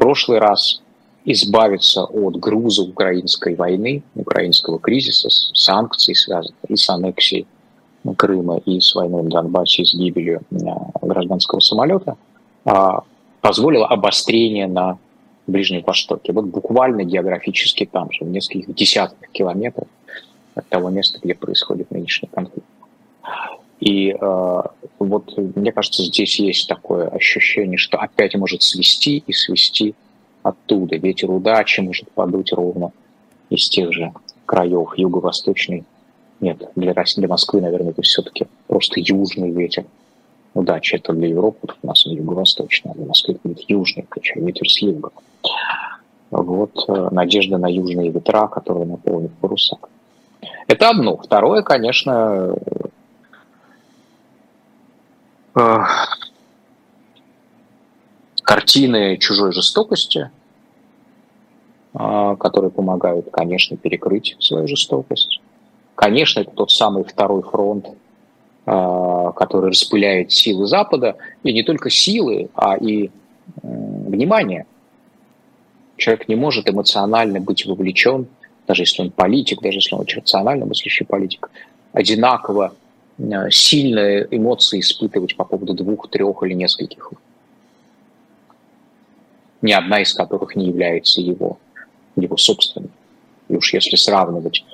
[0.00, 0.80] прошлый раз
[1.26, 7.46] избавиться от груза украинской войны, украинского кризиса, санкций, связанных и с аннексией
[8.16, 10.40] Крыма, и с войной в Донбассе, и с гибелью
[11.02, 12.16] гражданского самолета,
[12.64, 13.02] а,
[13.42, 14.98] позволило обострение на
[15.46, 16.32] Ближнем Востоке.
[16.32, 19.86] Вот буквально географически там же, в нескольких десятках километров
[20.60, 22.66] от того места, где происходит нынешний конфликт.
[23.80, 24.62] И э,
[24.98, 29.94] вот мне кажется, здесь есть такое ощущение, что опять может свести и свести
[30.42, 30.96] оттуда.
[30.96, 32.92] Ветер удачи может подуть ровно
[33.48, 34.12] из тех же
[34.44, 35.84] краев юго-восточной.
[36.40, 39.84] Нет, для, России, для Москвы, наверное, это все-таки просто южный ветер.
[40.52, 44.44] Удачи это для Европы, у нас он юго-восточный, а для Москвы это будет южный, причем
[44.44, 45.10] ветер с юга.
[46.30, 49.76] Вот э, надежда на южные ветра, которые наполнят паруса.
[50.66, 51.16] Это одно.
[51.16, 52.54] Второе, конечно,
[55.54, 55.78] э,
[58.42, 60.30] картины чужой жестокости,
[61.94, 65.40] э, которые помогают, конечно, перекрыть свою жестокость.
[65.94, 67.88] Конечно, это тот самый второй фронт,
[68.66, 73.10] э, который распыляет силы Запада, и не только силы, а и
[73.62, 74.66] внимание.
[75.96, 78.28] Человек не может эмоционально быть вовлечен
[78.70, 81.50] даже если он политик, даже если он очень рационально мыслящий политик,
[81.92, 82.72] одинаково
[83.18, 87.10] э, сильные эмоции испытывать по поводу двух, трех или нескольких,
[89.60, 91.58] ни одна из которых не является его,
[92.14, 92.90] его собственной.
[93.48, 94.64] И уж если сравнивать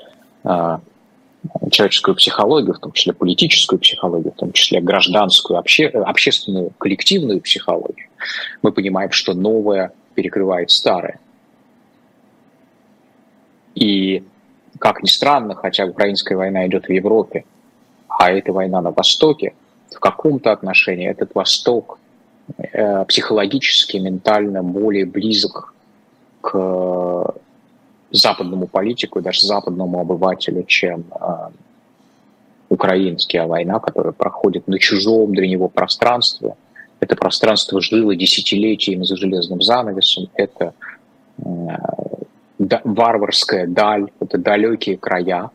[0.45, 0.79] э,
[1.71, 8.09] человеческую психологию, в том числе политическую психологию, в том числе гражданскую, обще, общественную, коллективную психологию,
[8.61, 11.19] мы понимаем, что новое перекрывает старое.
[13.77, 14.25] И,
[14.79, 17.45] как ни странно, хотя украинская война идет в Европе,
[18.09, 19.55] а эта война на Востоке,
[19.95, 21.99] в каком-то отношении этот Восток
[22.59, 25.75] э, психологически, ментально более близок
[26.41, 27.35] к
[28.11, 31.51] западному политику, даже западному обывателю, чем э,
[32.71, 36.55] украинская война, которая проходит на чужом для него пространстве.
[37.01, 40.31] Это пространство жило десятилетиями за железным занавесом.
[40.35, 40.73] Это
[41.39, 41.43] э,
[42.59, 45.51] варварская даль, это далекие края.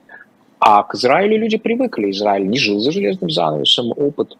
[0.59, 2.11] А к Израилю люди привыкли.
[2.11, 3.91] Израиль не жил за железным занавесом.
[3.95, 4.37] Опыт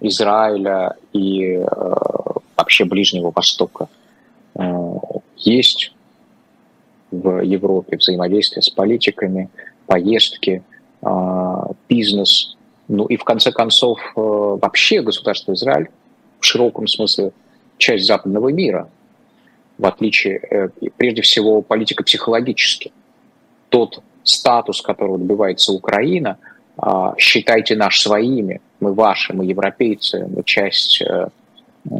[0.00, 1.64] Израиля и э,
[2.56, 3.88] вообще Ближнего Востока
[4.54, 4.94] э,
[5.36, 5.94] есть
[7.12, 9.50] в Европе взаимодействие с политиками,
[9.86, 10.64] поездки,
[11.02, 12.56] э, бизнес.
[12.88, 15.90] Ну и в конце концов э, вообще государство Израиль
[16.40, 17.30] в широком смысле
[17.78, 18.88] часть западного мира–
[19.82, 22.92] в отличие, э, прежде всего, политико-психологически.
[23.68, 26.38] Тот статус, которого добивается Украина,
[26.76, 31.26] а, считайте наш своими, мы ваши, мы европейцы, мы часть э,
[31.84, 31.90] э,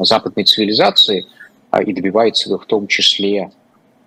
[0.00, 1.24] западной цивилизации,
[1.70, 3.50] а, и добивается в том числе,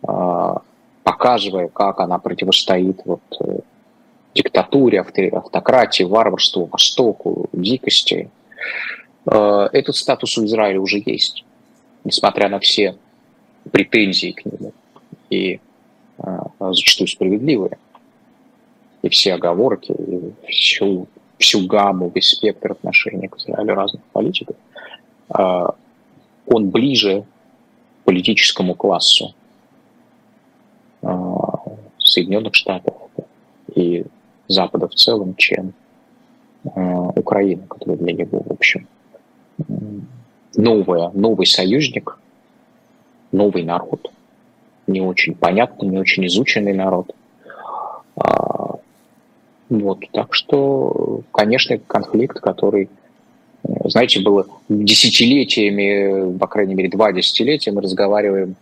[0.08, 0.62] а,
[1.04, 3.22] показывая, как она противостоит вот
[4.36, 8.30] диктатуре, автократии, варварству, Востоку, дикости.
[9.26, 11.46] Этот статус у Израиля уже есть,
[12.04, 12.96] несмотря на все
[13.71, 14.73] претензии к нему,
[15.30, 15.60] и
[16.17, 17.78] а, зачастую справедливые,
[19.02, 24.56] и все оговорки, и всю, всю гамму, весь спектр отношений к Израилю разных политиков,
[25.30, 25.76] а,
[26.47, 27.26] он ближе
[28.06, 29.34] политическому классу
[31.02, 31.60] а,
[31.97, 32.95] Соединенных Штатов
[33.76, 34.06] и
[34.47, 35.73] Запада в целом, чем
[36.63, 38.88] Украина, которая для него, в общем,
[40.56, 42.17] новая, новый союзник,
[43.34, 44.10] новый народ.
[44.88, 47.13] Не очень понятный, не очень изученный народ.
[48.15, 48.76] А,
[49.69, 52.89] вот, так что, конечно, конфликт, который,
[53.86, 58.56] знаете, было десятилетиями, по крайней мере, два десятилетия мы разговариваем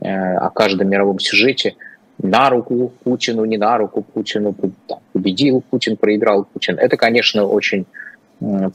[0.00, 1.76] э, о каждом мировом сюжете
[2.22, 4.54] на руку Путину, не на руку Путину,
[5.12, 6.78] победил Путин, проиграл Путин.
[6.78, 7.86] Это, конечно, очень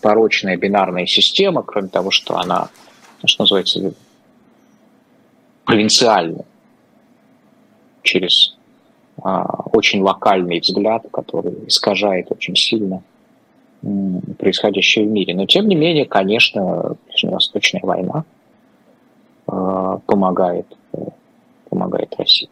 [0.02, 2.70] порочная бинарная система, кроме того, что она,
[3.26, 3.94] что называется,
[5.70, 6.46] провинциально,
[8.02, 8.58] через
[9.22, 13.04] а, очень локальный взгляд, который искажает очень сильно
[14.40, 15.36] происходящее в мире.
[15.36, 18.24] Но тем не менее, конечно, Ближневосточная война
[19.46, 20.66] а, помогает,
[21.70, 22.50] помогает России.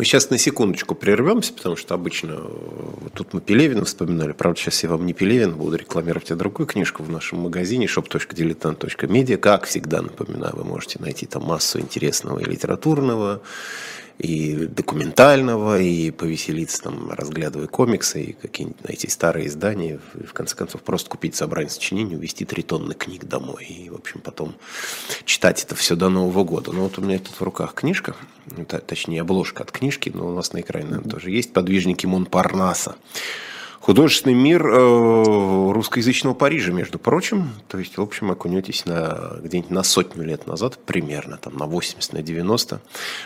[0.00, 4.32] Мы сейчас на секундочку прервемся, потому что обычно вот тут мы Пелевина вспоминали.
[4.32, 9.36] Правда, сейчас я вам не Пелевин, буду рекламировать а другую книжку в нашем магазине shop.diletant.media.
[9.36, 13.42] Как всегда, напоминаю, вы можете найти там массу интересного и литературного,
[14.20, 20.54] и документального, и повеселиться, там, разглядывая комиксы, и какие-нибудь найти старые издания, и, в конце
[20.54, 24.54] концов, просто купить собрание сочинений, увезти три тонны книг домой, и, в общем, потом
[25.24, 26.70] читать это все до Нового года.
[26.70, 28.14] Ну, вот у меня тут в руках книжка,
[28.86, 32.96] точнее, обложка от книжки, но у нас на экране, наверное, тоже есть, «Подвижники Монпарнаса»
[33.80, 37.50] художественный мир э, русскоязычного Парижа, между прочим.
[37.66, 42.12] То есть, в общем, окунетесь на, где-нибудь на сотню лет назад, примерно, там, на 80,
[42.12, 42.80] на 90.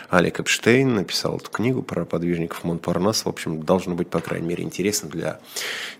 [0.09, 3.25] Алек Эпштейн написал эту книгу про подвижников Монпарнас.
[3.25, 5.39] В общем, должно быть, по крайней мере, интересно для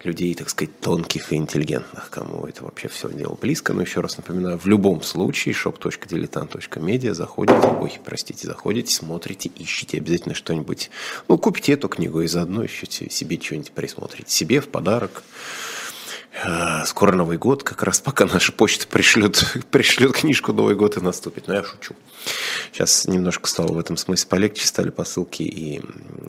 [0.04, 3.74] людей, так сказать, тонких и интеллигентных, кому это вообще все дело близко.
[3.74, 10.34] Но еще раз напоминаю, в любом случае, shop.diletant.media заходите, ой, простите, заходите, смотрите, ищите обязательно
[10.34, 10.90] что-нибудь.
[11.28, 15.24] Ну, купите эту книгу и заодно еще себе что-нибудь присмотрите себе в подарок.
[16.44, 21.02] Э, скоро Новый год, как раз пока наша почта пришлет, пришлет книжку Новый год и
[21.02, 21.48] наступит.
[21.48, 21.96] Но я шучу.
[22.72, 25.82] Сейчас немножко стало в этом смысле полегче, стали посылки и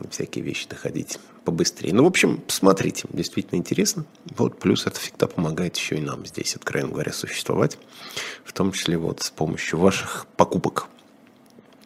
[0.09, 1.93] всякие вещи доходить побыстрее.
[1.93, 4.05] Ну, в общем, посмотрите, действительно интересно.
[4.35, 7.77] Вот, плюс это всегда помогает еще и нам здесь, откровенно говоря, существовать.
[8.43, 10.87] В том числе вот с помощью ваших покупок.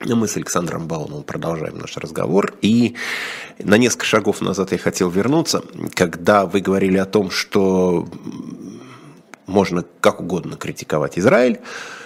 [0.03, 2.55] Ну, мы с Александром Бауновым продолжаем наш разговор.
[2.61, 2.95] И
[3.59, 8.07] на несколько шагов назад я хотел вернуться, когда вы говорили о том, что
[9.45, 11.59] можно как угодно критиковать Израиль,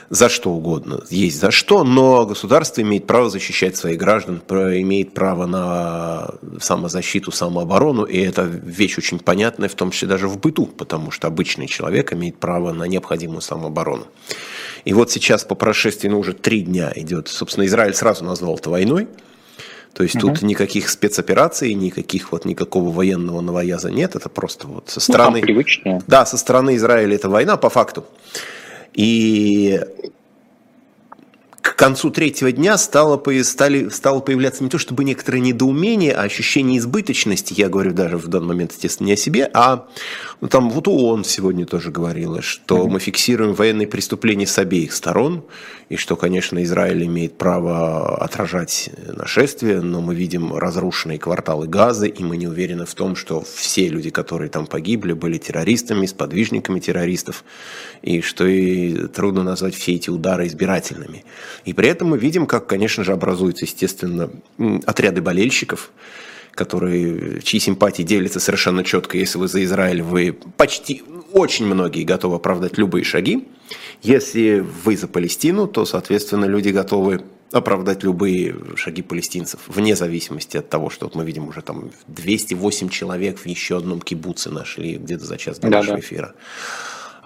[0.10, 5.46] за что угодно, есть за что, но государство имеет право защищать своих граждан, имеет право
[5.46, 11.12] на самозащиту, самооборону, и это вещь очень понятная, в том числе даже в быту, потому
[11.12, 14.06] что обычный человек имеет право на необходимую самооборону.
[14.86, 18.70] И вот сейчас по прошествии, ну, уже три дня идет, собственно, Израиль сразу назвал это
[18.70, 19.08] войной,
[19.94, 20.28] то есть угу.
[20.28, 25.42] тут никаких спецопераций, никаких вот никакого военного новояза нет, это просто вот со стороны...
[25.86, 26.02] Ну.
[26.06, 28.06] Да, со стороны Израиля это война по факту.
[28.94, 29.82] И
[31.76, 36.80] к концу третьего дня стало, стали, стало появляться не то чтобы некоторое недоумение, а ощущение
[36.80, 39.88] избыточности, я говорю даже в данный момент, естественно, не о себе, а
[40.40, 42.90] ну, там вот ООН сегодня тоже говорила, что mm-hmm.
[42.90, 45.44] мы фиксируем военные преступления с обеих сторон,
[45.90, 52.24] и что, конечно, Израиль имеет право отражать нашествие, но мы видим разрушенные кварталы Газы, и
[52.24, 57.44] мы не уверены в том, что все люди, которые там погибли, были террористами, сподвижниками террористов,
[58.02, 61.24] и что и трудно назвать все эти удары избирательными.
[61.66, 64.30] И при этом мы видим, как, конечно же, образуются, естественно,
[64.86, 65.92] отряды болельщиков,
[66.52, 69.18] которые, чьи симпатии делятся совершенно четко.
[69.18, 73.48] Если вы за Израиль, вы почти, очень многие готовы оправдать любые шаги.
[74.02, 80.70] Если вы за Палестину, то, соответственно, люди готовы оправдать любые шаги палестинцев, вне зависимости от
[80.70, 85.26] того, что вот мы видим уже там 208 человек в еще одном кибуце нашли где-то
[85.26, 86.00] за час до да, нашего да.
[86.02, 86.36] эфира.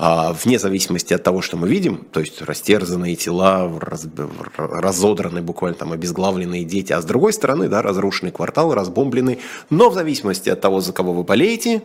[0.02, 4.08] А, вне зависимости от того, что мы видим, то есть растерзанные тела, раз,
[4.56, 9.94] разодранные буквально там обезглавленные дети, а с другой стороны, да, разрушенный квартал, разбомбленный, но в
[9.94, 11.84] зависимости от того, за кого вы болеете,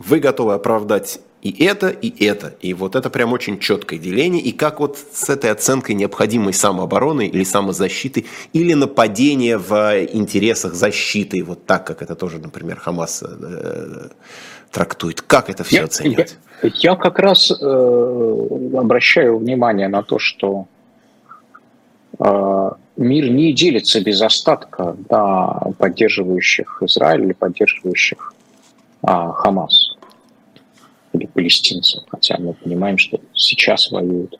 [0.00, 2.54] вы готовы оправдать и это, и это.
[2.60, 4.40] И вот это прям очень четкое деление.
[4.40, 11.42] И как вот с этой оценкой необходимой самообороны или самозащиты, или нападения в интересах защиты,
[11.42, 14.08] вот так, как это тоже, например, Хамас э,
[14.70, 15.20] трактует.
[15.20, 16.36] Как это все я, оценивать?
[16.62, 20.66] Я, я как раз э, обращаю внимание на то, что
[22.20, 28.32] э, мир не делится без остатка на поддерживающих Израиль или поддерживающих
[29.02, 29.81] э, Хамас
[31.12, 32.04] или палестинцев.
[32.08, 34.38] Хотя мы понимаем, что сейчас воюют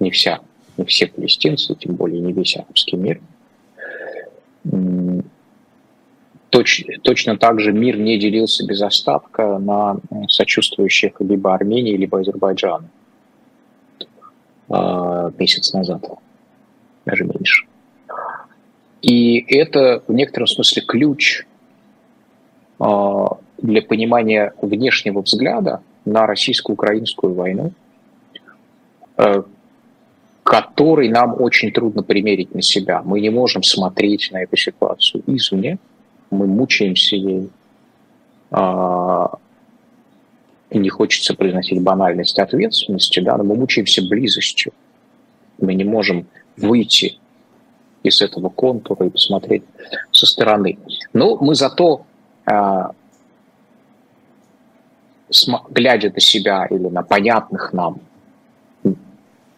[0.00, 0.40] не вся,
[0.76, 3.20] не все палестинцы, тем более не весь арабский мир
[6.54, 9.96] Точ, точно так же мир не делился без остатка на
[10.28, 12.88] сочувствующих либо Армении, либо Азербайджану
[14.68, 16.06] э, месяц назад,
[17.04, 17.66] даже меньше.
[19.02, 21.44] И это в некотором смысле ключ
[22.78, 22.84] э,
[23.58, 27.72] для понимания внешнего взгляда на российско-украинскую войну,
[29.16, 29.42] э,
[30.42, 33.02] который нам очень трудно примерить на себя.
[33.02, 35.78] Мы не можем смотреть на эту ситуацию извне,
[36.30, 37.50] мы мучаемся ей.
[38.50, 39.38] А,
[40.70, 44.72] не хочется произносить банальность ответственности, да, но мы мучаемся близостью.
[45.58, 46.26] Мы не можем
[46.56, 47.18] выйти
[48.02, 49.62] из этого контура и посмотреть
[50.12, 50.78] со стороны.
[51.12, 52.04] Но мы зато,
[52.44, 52.90] а,
[55.70, 58.00] глядя на себя или на понятных нам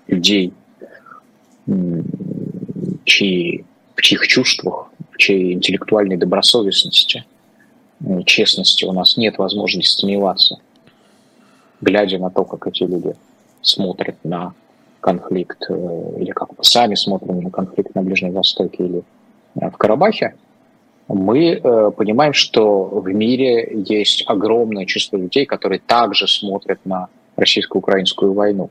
[0.07, 0.53] людей,
[3.05, 3.65] чьи,
[3.95, 7.25] в чьих чувствах чьей интеллектуальной добросовестности,
[8.25, 10.59] честности у нас нет возможности сомневаться,
[11.81, 13.15] глядя на то, как эти люди
[13.63, 14.55] смотрят на
[15.01, 19.03] конфликт, э, или как мы сами смотрим на конфликт на Ближнем Востоке или
[19.61, 20.35] э, в Карабахе,
[21.09, 28.33] мы э, понимаем, что в мире есть огромное число людей, которые также смотрят на российско-украинскую
[28.33, 28.71] войну.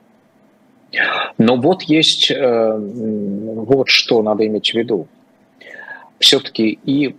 [1.38, 5.08] Но вот есть э, вот что надо иметь в виду.
[6.20, 7.16] Все-таки и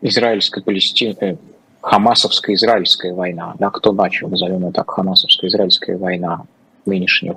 [0.00, 1.36] израильско-палестинская, э,
[1.80, 6.46] хамасовско-израильская война, да, кто начал, назовем ее так, хамасовско-израильская война
[6.84, 7.36] нынешних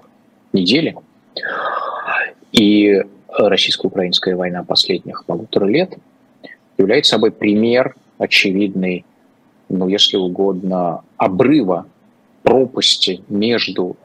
[0.54, 0.96] недели,
[2.52, 3.04] и
[3.38, 5.94] российско-украинская война последних полутора лет
[6.78, 9.06] является собой пример очевидный,
[9.70, 11.86] ну, если угодно, обрыва
[12.44, 13.98] пропасти между,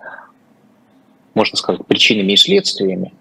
[1.35, 3.13] можно сказать, причинами и следствиями,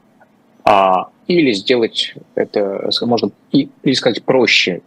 [0.64, 4.82] а, или сделать это, можно и, или сказать проще,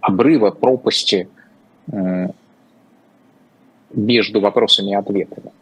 [0.00, 1.28] обрыва пропасти
[1.90, 2.28] э,
[3.92, 5.52] между вопросами и ответами.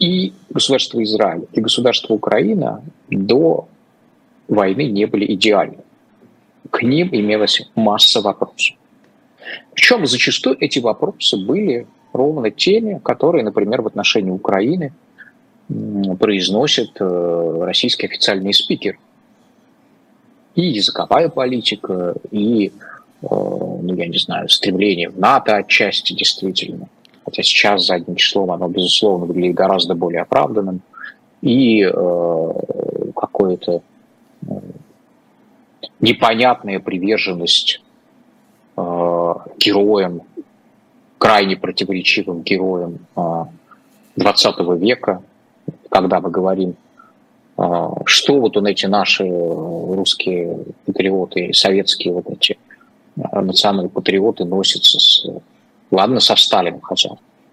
[0.00, 3.68] И государство Израиль, и государство Украина до
[4.48, 5.78] войны не были идеальны.
[6.70, 8.76] К ним имелась масса вопросов.
[9.74, 14.92] Причем зачастую эти вопросы были ровно теми, которые, например, в отношении Украины
[16.18, 18.98] произносит э, российский официальный спикер.
[20.54, 22.70] И языковая политика, и, э,
[23.28, 26.88] ну, я не знаю, стремление в НАТО отчасти действительно.
[27.30, 30.82] Хотя сейчас задним числом оно, безусловно, выглядит гораздо более оправданным.
[31.42, 32.52] И э,
[33.14, 33.82] какое-то
[36.00, 37.80] непонятная приверженность
[38.80, 40.22] Э, героем,
[41.18, 42.98] крайне противоречивым героем
[44.16, 45.22] 20 э, века,
[45.90, 46.76] когда мы говорим,
[47.58, 47.62] э,
[48.06, 52.58] что вот он эти наши русские патриоты, советские вот эти
[53.16, 55.26] национальные патриоты носятся с...
[55.90, 57.10] Ладно, со Сталином хотя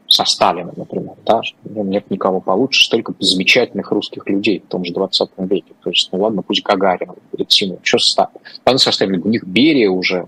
[0.07, 5.29] со Сталином, например, да, нет никого получше, столько замечательных русских людей в том же 20
[5.39, 5.73] веке.
[5.83, 7.11] То есть, ну ладно, пусть Гагарин
[7.49, 8.41] сильным, что со Сталином?
[8.65, 10.27] Ладно, со Сталином, у них Берия уже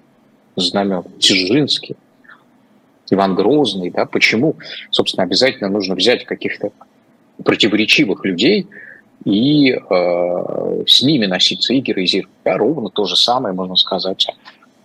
[0.57, 1.95] знамен, Дзержинский,
[3.09, 4.55] Иван Грозный, да, почему,
[4.91, 6.71] собственно, обязательно нужно взять каких-то
[7.43, 8.67] противоречивых людей
[9.23, 12.35] и э, с ними носиться и героизировать.
[12.43, 14.27] Да, ровно то же самое можно сказать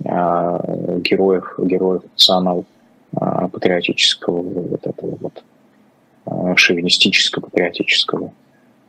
[0.05, 2.65] о э, героях, героях национал
[3.15, 5.45] патриотического вот этого вот
[6.27, 8.33] э, шовинистического патриотического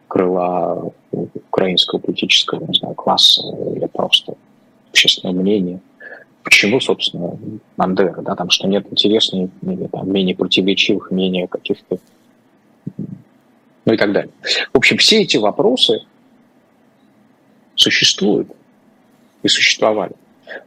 [0.07, 3.43] крыла украинского политического, не знаю, класса
[3.75, 4.35] или просто
[4.89, 5.79] общественного мнения–
[6.45, 7.39] Почему, собственно,
[7.75, 11.97] Бандера, да, там, что нет интереснее, или, там, менее противоречивых, менее каких-то,
[13.85, 14.31] ну и так далее.
[14.71, 16.05] В общем, все эти вопросы
[17.73, 18.47] существуют
[19.41, 20.13] и существовали.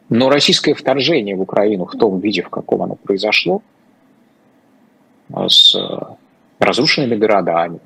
[0.09, 3.63] Но российское вторжение в Украину в том виде, в каком оно произошло,
[5.47, 5.77] с
[6.59, 7.81] разрушенными городами,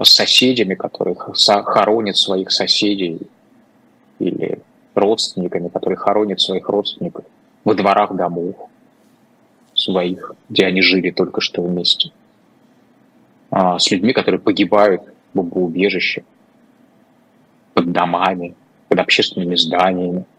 [0.00, 3.20] с соседями, которые хоронят своих соседей
[4.18, 4.58] или
[4.94, 7.24] родственниками, которые хоронят своих родственников
[7.64, 8.56] во дворах домов
[9.74, 12.10] своих, где они жили только что вместе,
[13.50, 16.24] а, с людьми, которые погибают в бомбоубежище,
[17.74, 18.54] под домами,
[18.88, 20.35] под общественными зданиями, а,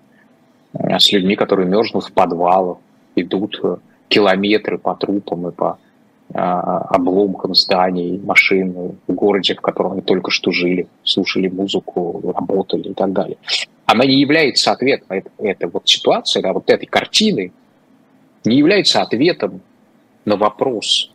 [0.80, 2.78] с людьми, которые мерзнут в подвалах,
[3.16, 3.60] идут
[4.08, 5.78] километры по трупам и по
[6.34, 12.90] а, обломкам зданий, машин в городе, в котором они только что жили, слушали музыку, работали
[12.90, 13.38] и так далее.
[13.86, 17.54] Она не является ответом, эта, эта вот ситуация, да, вот этой картины,
[18.44, 19.62] не является ответом
[20.26, 21.12] на вопрос,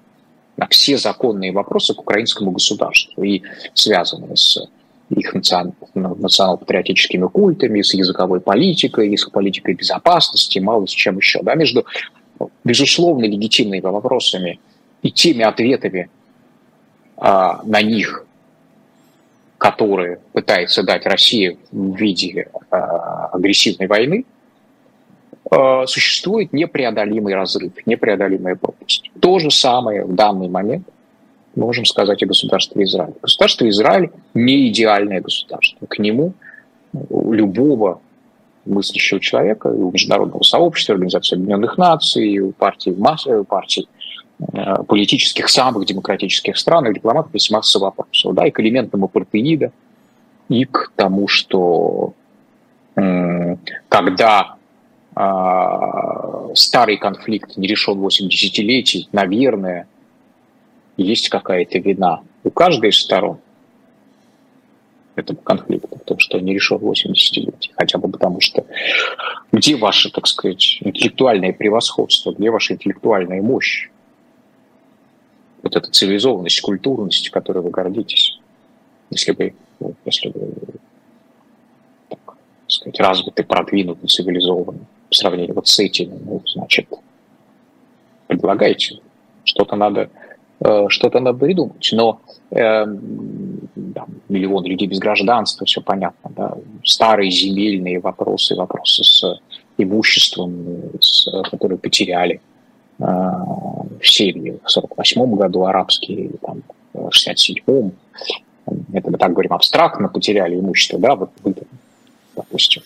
[0.56, 3.42] на все законные вопросы к украинскому государству и
[3.74, 4.66] связанные с
[5.14, 11.42] их национал-патриотическими культами, с языковой политикой, с политикой безопасности, мало с чем еще.
[11.42, 11.84] Да, между,
[12.64, 14.60] безусловно, легитимными вопросами
[15.02, 16.08] и теми ответами
[17.16, 18.26] а, на них,
[19.58, 24.24] которые пытается дать Россия в виде э, агрессивной войны,
[25.52, 29.12] э, существует непреодолимый разрыв, непреодолимая пропасть.
[29.20, 30.88] То же самое в данный момент
[31.54, 33.14] можем сказать о государстве Израиль.
[33.22, 35.86] Государство Израиль не идеальное государство.
[35.86, 36.32] К нему
[37.10, 38.00] любого
[38.64, 43.88] мыслящего человека, у международного сообщества, Организации Объединенных Наций, у партий, массы, партий
[44.52, 49.72] Э, политических самых демократических странах дипломатов есть масса вопросов, да, и к элементам апартеида,
[50.48, 52.14] и к тому, что
[53.88, 54.56] когда
[55.14, 59.86] а, старый конфликт не решен 8 десятилетий, наверное,
[60.96, 63.38] есть какая-то вина у каждой из сторон
[65.14, 67.72] этого конфликта, в том, что не решен 8 десятилетий.
[67.76, 68.64] Хотя бы потому, что
[69.52, 73.90] где ваше, так сказать, интеллектуальное превосходство, где ваша интеллектуальная мощь?
[75.62, 78.38] вот эта цивилизованность, культурность, которой вы гордитесь.
[79.10, 80.52] Если бы, ну, если бы
[82.66, 86.88] сказать, развитый, продвинутый, цивилизованный в сравнении вот с этими, ну, значит,
[88.26, 89.00] предлагайте.
[89.44, 90.10] Что-то надо,
[90.88, 91.88] что-то надо придумать.
[91.92, 96.30] Но э, да, миллион людей без гражданства, все понятно.
[96.36, 96.54] Да?
[96.84, 99.40] Старые земельные вопросы, вопросы с
[99.78, 102.40] имуществом, с, которые потеряли
[102.98, 107.92] э, в Сирии в 48 году, арабские, там, в 67-м.
[108.92, 111.54] Это мы так говорим абстрактно, потеряли имущество, да, вот вы,
[112.36, 112.82] допустим,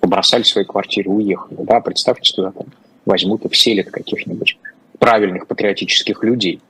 [0.00, 2.66] побросали свои квартиры, уехали, да, представьте, что там
[3.06, 4.58] возьмут и вселят каких-нибудь
[4.98, 6.60] правильных патриотических людей,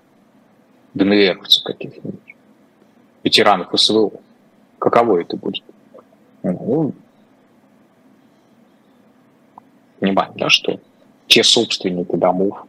[0.94, 2.34] ДНРовцев каких-нибудь,
[3.22, 4.12] ветеранов СВО.
[4.78, 5.64] Каково это будет?
[6.42, 6.94] Ну,
[9.98, 10.80] понимаем, да, что
[11.26, 12.64] те собственники домов,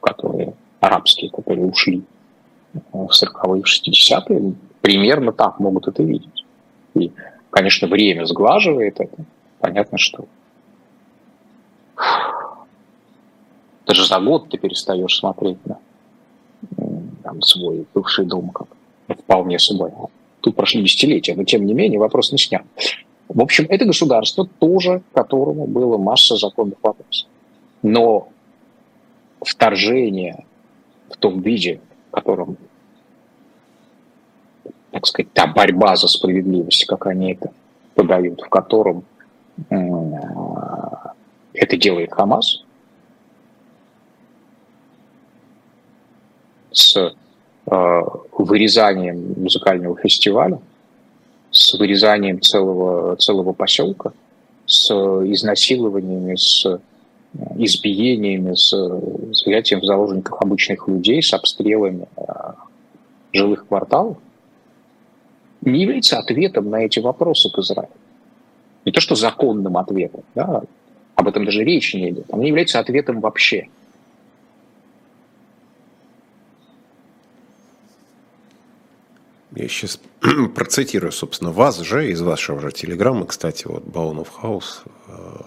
[0.00, 2.02] которые арабские, которые ушли
[2.92, 6.44] в 40-е, 60-е, примерно так могут это видеть.
[6.94, 7.12] И,
[7.50, 9.16] конечно, время сглаживает это.
[9.58, 10.26] Понятно, что
[13.86, 15.78] даже за год ты перестаешь смотреть на
[17.30, 18.66] там, свой бывший дом как
[19.18, 19.92] вполне собой.
[20.40, 22.64] Тут прошли десятилетия, но тем не менее вопрос не снят.
[23.28, 27.28] В общем, это государство тоже, которому было масса законных вопросов.
[27.82, 28.28] Но
[29.40, 30.44] вторжение
[31.08, 32.56] в том виде, в котором,
[34.90, 37.52] так сказать, та борьба за справедливость, как они это
[37.94, 39.04] подают, в котором
[39.68, 42.64] это делает Хамас,
[46.72, 46.96] с
[47.66, 48.02] э,
[48.32, 50.60] вырезанием музыкального фестиваля,
[51.50, 54.12] с вырезанием целого, целого поселка,
[54.66, 56.78] с изнасилованиями, с э,
[57.56, 58.72] избиениями, с
[59.44, 62.22] взятием в заложниках обычных людей, с обстрелами э,
[63.32, 64.16] жилых кварталов,
[65.62, 67.92] не является ответом на эти вопросы к Израилю.
[68.86, 70.62] Не то, что законным ответом, да,
[71.14, 73.68] об этом даже речи не идет, он не является ответом вообще–
[79.54, 80.00] Я сейчас
[80.54, 85.42] процитирую, собственно, вас же, из вашего телеграмма, кстати, вот Баунов Хаус, э,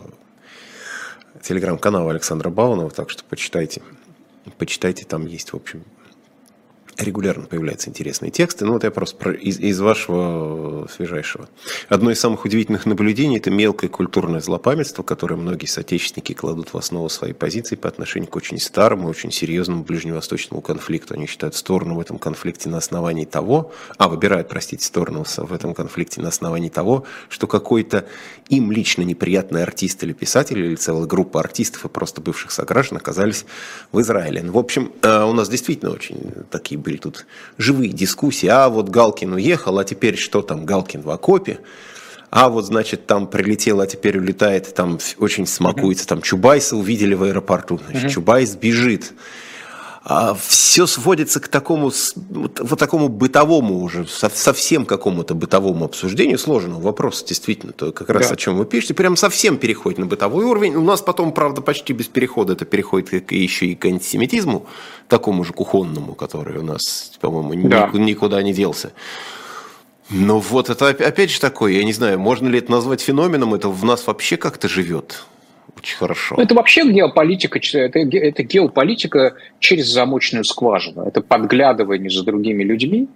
[1.41, 3.81] телеграм-канал Александра Баунова, так что почитайте.
[4.57, 5.83] Почитайте, там есть, в общем,
[6.97, 8.65] регулярно появляются интересные тексты.
[8.65, 11.47] Ну вот я просто про, из, из вашего свежайшего.
[11.89, 17.09] Одно из самых удивительных наблюдений– это мелкое культурное злопамятство, которое многие соотечественники кладут в основу
[17.09, 21.15] своей позиции по отношению к очень старому, очень серьезному ближневосточному конфликту.
[21.15, 25.73] Они считают сторону в этом конфликте на основании того, а, выбирают, простите, сторону в этом
[25.73, 28.05] конфликте на основании того, что какой-то
[28.49, 33.45] им лично неприятный артист или писатель, или целая группа артистов и просто бывших сограждан оказались
[33.91, 34.43] в Израиле.
[34.43, 36.19] Ну, в общем, э, у нас действительно очень
[36.49, 37.25] такие были тут
[37.57, 38.47] живые дискуссии.
[38.47, 41.59] А вот Галкин уехал, а теперь что там, Галкин в окопе.
[42.29, 47.21] А вот, значит, там прилетел, а теперь улетает, там очень смакуется, там Чубайса увидели в
[47.21, 49.13] аэропорту, значит, Чубайс бежит.
[50.05, 57.25] А все сводится к такому, вот такому бытовому уже, совсем какому-то бытовому обсуждению сложного вопроса,
[57.25, 58.33] действительно, то как раз да.
[58.33, 60.75] о чем вы пишете, прям совсем переходит на бытовой уровень.
[60.75, 64.65] У нас потом, правда, почти без перехода это переходит еще и к антисемитизму,
[65.07, 67.89] такому же кухонному, который у нас, по-моему, да.
[67.93, 68.91] никуда не делся.
[70.09, 73.69] Но вот это опять же такое, я не знаю, можно ли это назвать феноменом, это
[73.69, 75.23] в нас вообще как-то живет.
[75.77, 76.35] Очень хорошо.
[76.37, 81.03] Это вообще геополитика, это, это геополитика через замочную скважину.
[81.03, 83.07] Это подглядывание за другими людьми.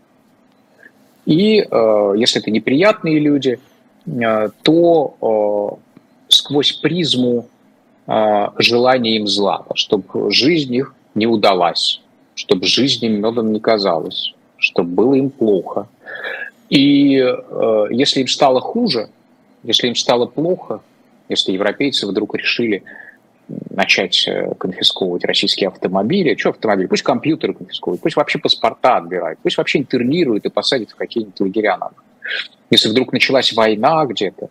[1.26, 3.60] И э, если это неприятные люди,
[4.06, 5.98] э, то э,
[6.30, 7.48] сквозь призму
[8.08, 12.02] э, желания им зла, чтобы жизнь их не удалась,
[12.36, 15.88] чтобы жизнь им медом не казалась, чтобы было им плохо.
[16.70, 19.10] И э, если им стало хуже,
[19.64, 20.82] если им стало плохо,
[21.30, 22.84] если европейцы вдруг решили
[23.70, 26.36] начать э, конфисковывать российские автомобили.
[26.36, 26.88] Что автомобили?
[26.88, 31.78] Пусть компьютеры конфисковывают, пусть вообще паспорта отбирают, пусть вообще интернируют и посадят в какие-нибудь лагеря
[31.78, 31.92] нам.
[32.70, 34.50] Если вдруг началась война где-то,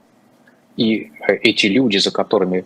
[0.77, 2.65] и э, эти люди, за которыми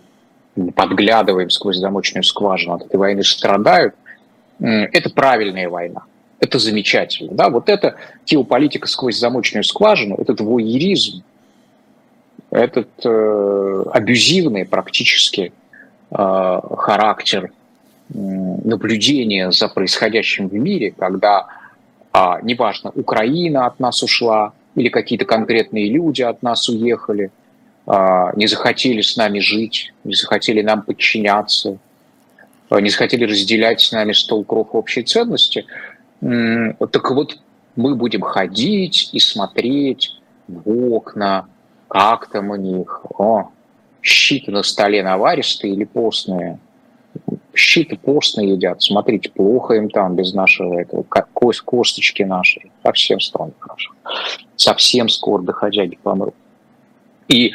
[0.74, 3.94] подглядываем сквозь замочную скважину от этой войны, страдают,
[4.58, 6.02] это правильная война.
[6.38, 7.32] Это замечательно.
[7.32, 7.48] Да?
[7.48, 7.96] Вот это
[8.26, 11.22] геополитика сквозь замочную скважину, этот воеризм,
[12.51, 15.53] этот э, абьюзивный практически
[16.11, 21.46] э, характер э, наблюдения за происходящим в мире, когда,
[22.12, 27.30] э, неважно, Украина от нас ушла, или какие-то конкретные люди от нас уехали,
[27.86, 31.78] э, не захотели с нами жить, не захотели нам подчиняться,
[32.70, 35.66] э, не захотели разделять с нами стол кров общей ценности,
[36.20, 37.38] так вот
[37.76, 41.46] мы будем ходить и смотреть в окна,
[41.91, 43.51] как там у них, о,
[44.01, 46.61] щиты на столе наваристые или постные,
[47.53, 53.51] щиты постные едят, смотрите, плохо им там без нашего этого, кость, косточки наши, совсем стало
[53.59, 53.93] хорошо,
[54.55, 56.34] совсем скоро доходяги помрут.
[57.26, 57.55] И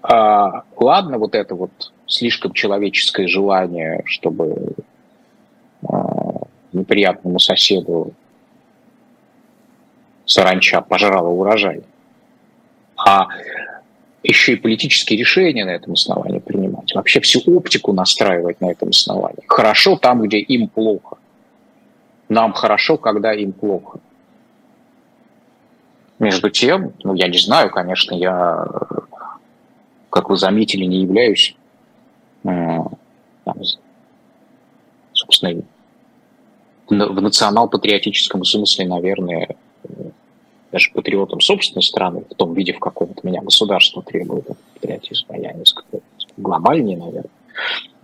[0.00, 4.76] а, ладно, вот это вот слишком человеческое желание, чтобы
[5.86, 6.40] а,
[6.72, 8.14] неприятному соседу
[10.24, 11.82] саранча пожрала урожай,
[13.06, 13.28] а
[14.24, 19.44] еще и политические решения на этом основании принимать, вообще всю оптику настраивать на этом основании.
[19.46, 21.16] Хорошо там, где им плохо.
[22.28, 24.00] Нам хорошо, когда им плохо.
[26.18, 28.66] Между тем, ну, я не знаю, конечно, я,
[30.10, 31.54] как вы заметили, не являюсь,
[32.42, 32.48] э,
[33.44, 33.56] там,
[35.12, 35.62] собственно,
[36.88, 39.56] в национал-патриотическом смысле, наверное,
[40.76, 45.52] даже патриотом собственной страны, в том виде, в каком от меня государство требует патриотизма, я
[45.54, 46.00] несколько
[46.36, 47.30] глобальнее, наверное.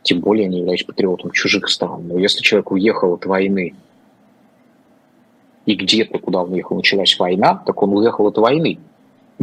[0.03, 2.09] Тем более не являюсь патриотом чужих стран.
[2.09, 3.75] Но если человек уехал от войны,
[5.67, 8.79] и где-то, куда он уехал, началась война, так он уехал от войны.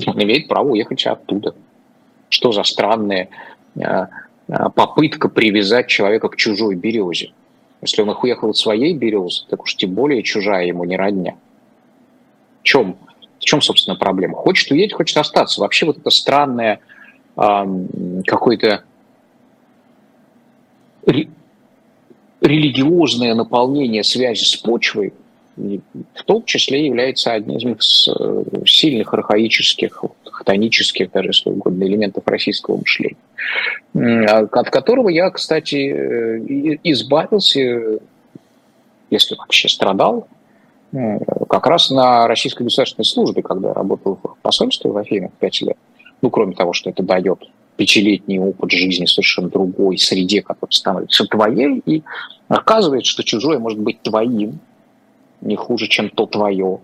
[0.08, 1.54] Он имеет право уехать оттуда.
[2.30, 3.30] Что за странная
[3.76, 4.08] э, э,
[4.74, 7.32] попытка привязать человека к чужой березе?
[7.82, 11.36] Если он уехал от своей березы, так уж тем более чужая ему не родня.
[12.62, 12.98] В чем
[13.40, 14.36] в чем, собственно, проблема?
[14.36, 15.62] Хочет уедет, хочет остаться.
[15.62, 16.80] Вообще вот это странное
[17.36, 18.84] какое-то
[22.42, 25.14] религиозное наполнение связи с почвой
[26.16, 32.78] в том числе является одним из э, сильных архаических, хтонических, даже если угодно, элементов российского
[32.78, 33.18] мышления,
[34.30, 38.00] а, от которого я, кстати, э, избавился,
[39.10, 40.28] если вообще страдал,
[40.92, 45.78] как раз на российской государственной службе, когда я работал в посольстве в Афинах пять лет.
[46.22, 47.44] Ну, кроме того, что это дает
[47.78, 52.04] пятилетний опыт жизни совершенно другой среде, которая становится твоей, и
[52.50, 54.60] оказывается, что чужое может быть твоим,
[55.42, 56.80] не хуже, чем то твое.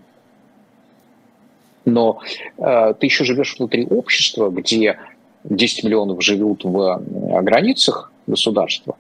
[1.83, 2.21] Но
[2.57, 4.97] э, ты еще живешь внутри общества, где
[5.43, 8.95] 10 миллионов живут в э, границах государства,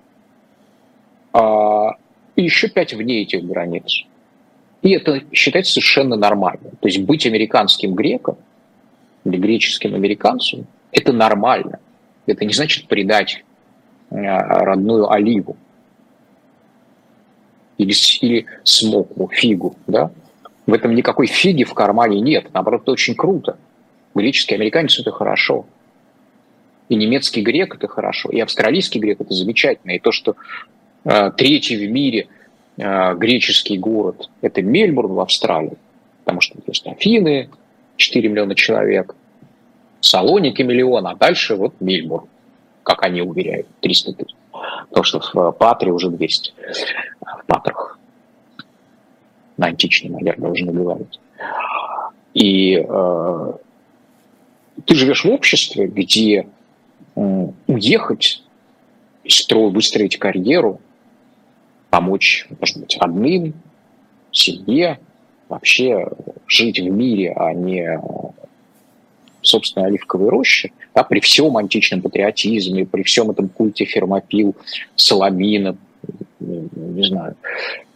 [1.31, 1.95] а,
[2.35, 4.05] еще 5 вне этих границ.
[4.85, 6.69] И это считается совершенно нормально.
[6.79, 8.37] То есть быть американским греком
[9.23, 11.79] или греческим американцем– это нормально.
[12.27, 13.43] Это не значит предать
[14.11, 15.57] э, родную оливу
[17.79, 19.75] или, или смоку, фигу.
[19.87, 20.11] Да?
[20.67, 22.53] В этом никакой фиги в кармане нет.
[22.53, 23.57] Наоборот, это очень круто.
[24.13, 25.65] Греческий американец– это хорошо.
[26.89, 28.29] И немецкий грек– это хорошо.
[28.29, 29.93] И австралийский грек– это замечательно.
[29.93, 30.35] И то, что
[31.05, 32.27] э, третий в мире–
[32.77, 35.77] греческий город– это Мельбурн в Австралии,
[36.23, 37.49] потому что есть Афины,
[37.97, 39.15] 4 миллиона человек,
[40.01, 42.27] Салоники миллион, а дальше вот Мельбурн,
[42.83, 44.35] как они уверяют, 300 тысяч.
[44.93, 46.53] То, что в Патре уже 200,
[47.21, 47.97] в Патрах.
[49.57, 51.19] На античный манер должны говорить.
[52.35, 53.53] И э,
[54.85, 56.47] ты живешь в обществе, где
[57.15, 58.43] э, уехать,
[59.27, 60.81] строить, выстроить карьеру,
[61.95, 63.53] помочь, может быть, родным,
[64.29, 64.99] семье,
[65.47, 66.09] вообще
[66.45, 68.01] жить в мире, а не
[69.41, 74.55] собственно, оливковой рощи, да, при всем античном патриотизме, при всем этом культе Фермопил,
[74.97, 75.77] Соломина,
[76.41, 77.35] не знаю,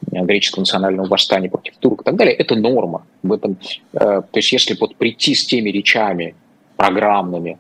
[0.02, 3.06] греческого национального восстания против турок и так далее, это норма.
[3.22, 3.58] В этом,
[3.94, 6.36] э, то есть если вот прийти с теми речами
[6.78, 7.58] программными,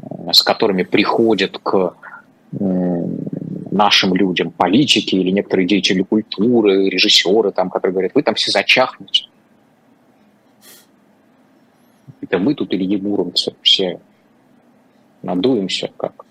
[0.00, 1.94] э, с которыми приходят к
[3.76, 9.26] нашим людям, политики или некоторые деятели культуры, режиссеры, там, которые говорят, вы там все зачахнете.
[12.20, 14.00] Это мы тут или ебуромцы все
[15.22, 16.24] надуемся, как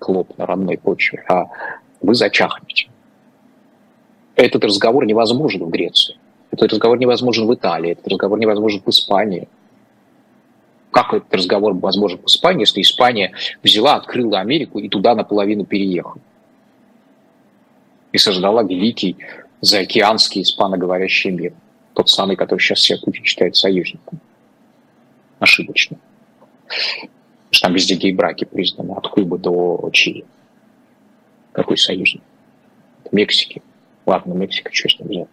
[0.00, 1.46] хлоп на родной почве, а
[2.00, 2.88] вы зачахнете.
[4.34, 6.16] Этот разговор невозможен в Греции.
[6.50, 9.48] Этот разговор невозможен в Италии, этот разговор невозможен в Испании–
[10.92, 13.32] как этот разговор возможен в Испании, если Испания
[13.62, 16.20] взяла, открыла Америку и туда наполовину переехала?
[18.12, 19.16] И создала великий
[19.62, 21.54] заокеанский испаноговорящий мир.
[21.94, 24.20] Тот самый, который сейчас все Путин считает союзником.
[25.38, 25.96] Ошибочно.
[26.66, 27.08] Потому
[27.50, 30.26] что там везде гей-браки признаны, от Кубы до Чили.
[31.52, 32.22] Какой союзник?
[33.10, 33.62] Мексики.
[34.04, 35.28] Ладно, Мексика, что с ним взять?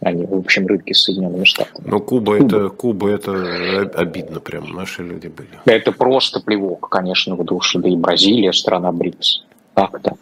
[0.00, 1.86] Они в общем рынке с Соединенными Штатами.
[1.86, 2.46] Но Куба, Куба.
[2.46, 5.60] это Куба это обидно прям, наши люди были.
[5.66, 7.80] Это просто плевок, конечно, в душу.
[7.80, 9.44] Да и Бразилия, страна БРИКС.
[9.74, 10.16] Как так?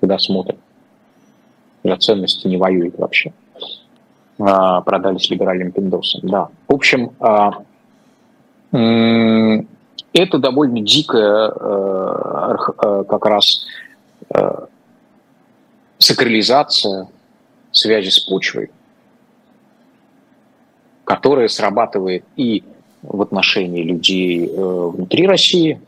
[0.00, 0.58] Куда смотрят?
[1.82, 3.32] За ценности не воюет вообще.
[4.38, 6.22] А, продались либеральным пиндосам.
[6.24, 6.48] Да.
[6.66, 7.62] В общем, а,
[10.12, 12.56] Это довольно дикая э,
[13.08, 13.66] как раз
[14.32, 14.66] э,
[15.98, 17.08] сакрализация
[17.74, 18.70] связи с почвой,
[21.04, 22.64] которая срабатывает и
[23.02, 25.80] в отношении людей внутри России,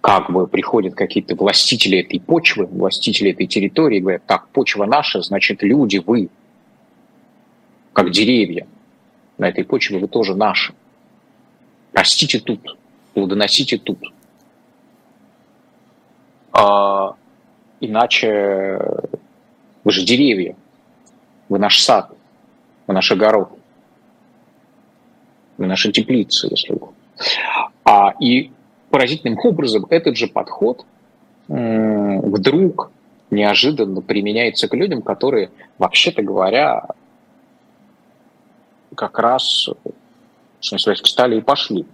[0.00, 5.62] как бы приходят какие-то властители этой почвы, властители этой территории, говорят, так, почва наша, значит,
[5.62, 6.28] люди, вы,
[7.92, 8.66] как деревья
[9.38, 10.74] на этой почве, вы тоже наши.
[11.92, 12.76] Растите тут,
[13.14, 13.98] плодоносите тут.
[16.52, 17.14] А,
[17.80, 18.78] иначе
[19.84, 20.56] вы же деревья,
[21.48, 22.10] вы наш сад,
[22.86, 23.50] вы наш огород,
[25.58, 26.88] вы наша теплица, если вы.
[27.84, 28.52] А, и
[28.90, 30.84] поразительным образом этот же подход
[31.48, 32.90] вдруг
[33.30, 36.86] неожиданно применяется к людям, которые, вообще-то говоря,
[38.94, 39.68] как раз
[40.60, 41.86] что связь встали и пошли.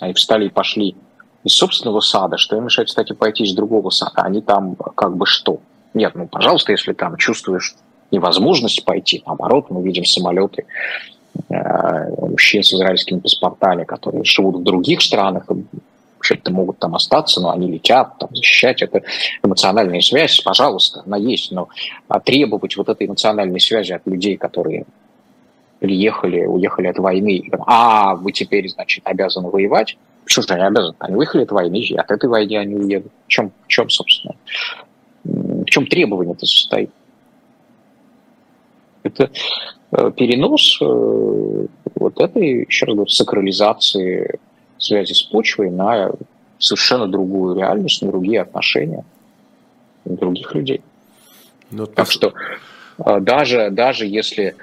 [0.00, 0.96] Они встали и пошли
[1.44, 4.22] из собственного сада, что им мешает, кстати, пойти из другого сада.
[4.22, 5.60] Они там как бы что?
[5.92, 7.74] Нет, ну, пожалуйста, если там чувствуешь
[8.14, 10.64] невозможность пойти, наоборот, мы видим самолеты
[11.48, 15.46] э, мужчин с израильскими паспортами, которые живут в других странах,
[16.16, 18.80] вообще-то могут там остаться, но они летят, там, защищать.
[18.80, 19.02] Это
[19.42, 21.68] эмоциональная связь, пожалуйста, она есть, но
[22.24, 24.86] требовать вот этой эмоциональной связи от людей, которые
[25.80, 29.98] приехали, уехали от войны, а, вы теперь, значит, обязаны воевать.
[30.24, 30.94] Почему же они обязаны?
[30.98, 33.12] Они выехали от войны, и от этой войны они уедут.
[33.26, 34.34] В чем, в чем собственно,
[35.24, 36.90] в чем требование-то состоит?
[39.04, 39.30] Это
[39.92, 44.40] э, перенос э, вот этой, еще раз говорю, сакрализации
[44.78, 46.10] связи с почвой на
[46.58, 49.04] совершенно другую реальность, на другие отношения
[50.04, 50.80] других людей.
[51.70, 52.32] Ну, так что
[52.98, 54.56] э, даже, даже если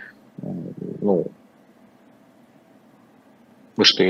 [1.02, 1.26] ну,
[3.78, 4.04] вы что,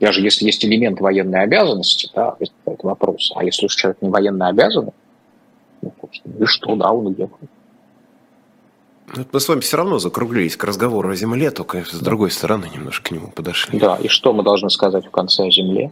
[0.00, 3.32] даже если есть элемент военной обязанности, да, это вопрос.
[3.36, 4.90] А если уж человек не военно обязан,
[5.82, 5.92] ну,
[6.38, 7.38] и что, да, он уехал.
[9.16, 12.68] Ну, мы с вами все равно закруглились к разговору о Земле, только с другой стороны
[12.74, 13.78] немножко к нему подошли.
[13.78, 15.90] Да, и что мы должны сказать в конце о Земле?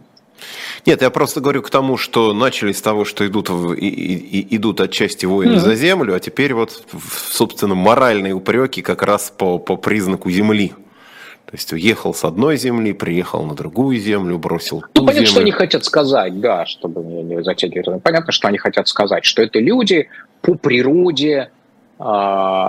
[0.85, 4.55] Нет, я просто говорю к тому, что начали с того, что идут, в, и, и,
[4.57, 5.59] идут отчасти войны mm-hmm.
[5.59, 6.83] за землю, а теперь вот,
[7.29, 10.73] собственно, моральные упреки как раз по, по признаку земли.
[11.45, 15.27] То есть уехал с одной земли, приехал на другую землю, бросил ту ну, понятно, землю.
[15.27, 18.01] что они хотят сказать, да, чтобы не, не затягивать.
[18.01, 20.09] Понятно, что они хотят сказать, что это люди
[20.41, 21.51] по природе
[21.99, 22.65] э,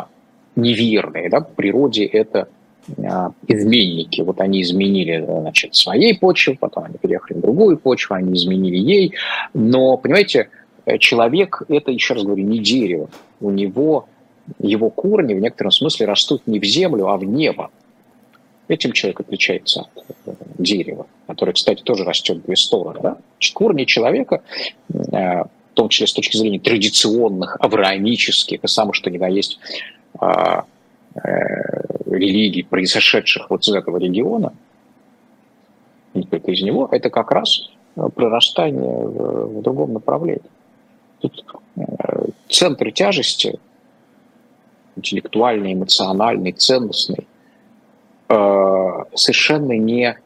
[0.57, 2.49] неверные, да, по природе это
[3.03, 4.21] а, изменники.
[4.21, 9.15] Вот они изменили значит, своей почве, потом они переехали на другую почву, они изменили ей.
[9.55, 10.51] Но, понимаете,
[10.99, 13.09] человек– это, еще раз говорю, не дерево.
[13.41, 14.09] У него
[14.59, 17.71] его корни в некотором смысле растут не в землю, а в небо.
[18.69, 23.01] Этим человек отличается от э, дерева, которое, кстати, тоже растет в две стороны.
[23.03, 23.19] Да?
[23.53, 24.43] Корни человека,
[24.91, 29.59] э, в том числе с точки зрения традиционных, авраамических, и самое что ни на есть,
[29.59, 30.04] Э,
[32.07, 34.53] религий, произошедших вот из этого региона,
[36.15, 40.43] не только из него, это как раз э, прорастание в, в другом направлении.
[41.21, 41.45] Тут
[41.77, 41.83] э,
[42.49, 43.59] центр тяжести,
[44.97, 47.27] интеллектуальный, эмоциональный, ценностный,
[48.27, 50.17] совершенно не,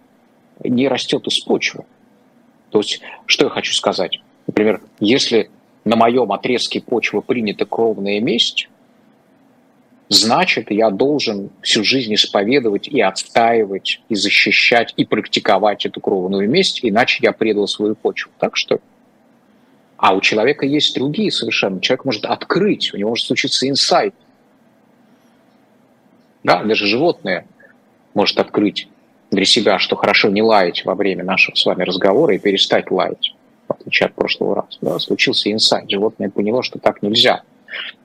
[0.62, 1.84] не растет из почвы.
[2.70, 4.20] То есть, что я хочу сказать?
[4.46, 5.50] Например, если
[5.84, 8.68] на моем отрезке почвы принята кровная месть,
[10.08, 16.80] значит, я должен всю жизнь исповедовать и отстаивать, и защищать, и практиковать эту кровную месть,
[16.82, 18.32] иначе я предал свою почву.
[18.38, 18.80] Так что
[19.98, 21.80] а у человека есть другие совершенно.
[21.80, 24.14] Человек может открыть, у него может случиться инсайт.
[26.44, 27.46] Да, даже животное
[28.14, 28.88] может открыть
[29.32, 33.34] для себя, что хорошо не лаять во время нашего с вами разговора и перестать лаять,
[33.66, 34.78] в отличие от прошлого раза.
[34.80, 35.90] Да, случился инсайт.
[35.90, 37.42] Животное поняло, что так нельзя.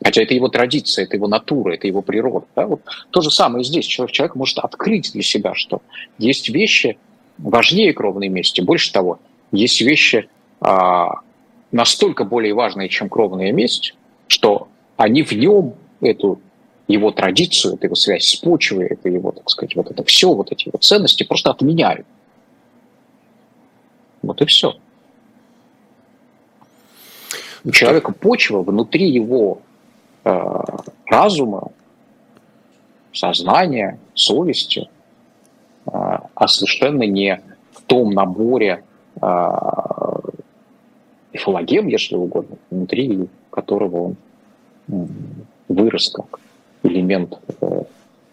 [0.03, 2.45] Хотя это его традиция, это его натура, это его природа.
[2.55, 2.67] Да?
[2.67, 3.85] Вот то же самое здесь.
[3.85, 5.81] Человек, человек может открыть для себя, что
[6.17, 6.97] есть вещи
[7.37, 8.61] важнее кровной мести.
[8.61, 9.19] Больше того,
[9.51, 11.19] есть вещи а,
[11.71, 13.95] настолько более важные, чем кровная месть,
[14.27, 16.39] что они в нем эту
[16.87, 20.51] его традицию, это его связь с почвой, это его, так сказать, вот это все, вот
[20.51, 22.05] эти вот ценности просто отменяют.
[24.21, 24.75] Вот и все.
[27.65, 29.61] У человека почва внутри его
[30.25, 30.59] э,
[31.05, 31.71] разума,
[33.13, 34.89] сознания, совести,
[35.85, 37.41] э, а совершенно не
[37.71, 38.83] в том наборе
[39.21, 39.27] э,
[41.31, 44.15] эфологем, если угодно, внутри которого
[44.87, 45.07] он
[45.67, 46.39] вырос как
[46.83, 47.83] элемент э,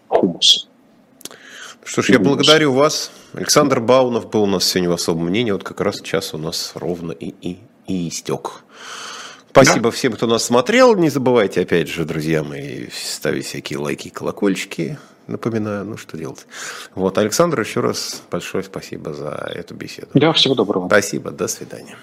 [0.08, 0.66] хумуса.
[1.84, 3.10] Что ж, я благодарю вас.
[3.32, 5.50] Александр Баунов был у нас сегодня в особом мнении.
[5.50, 8.64] Вот как раз час у нас ровно и, и, и истек.
[9.50, 9.90] Спасибо да.
[9.90, 10.94] всем, кто нас смотрел.
[10.96, 14.98] Не забывайте, опять же, друзья мои, ставить всякие лайки, колокольчики.
[15.26, 16.46] Напоминаю, ну что делать.
[16.94, 20.08] Вот, Александр, еще раз большое спасибо за эту беседу.
[20.14, 20.86] Да, всего доброго.
[20.86, 21.96] Спасибо, до свидания.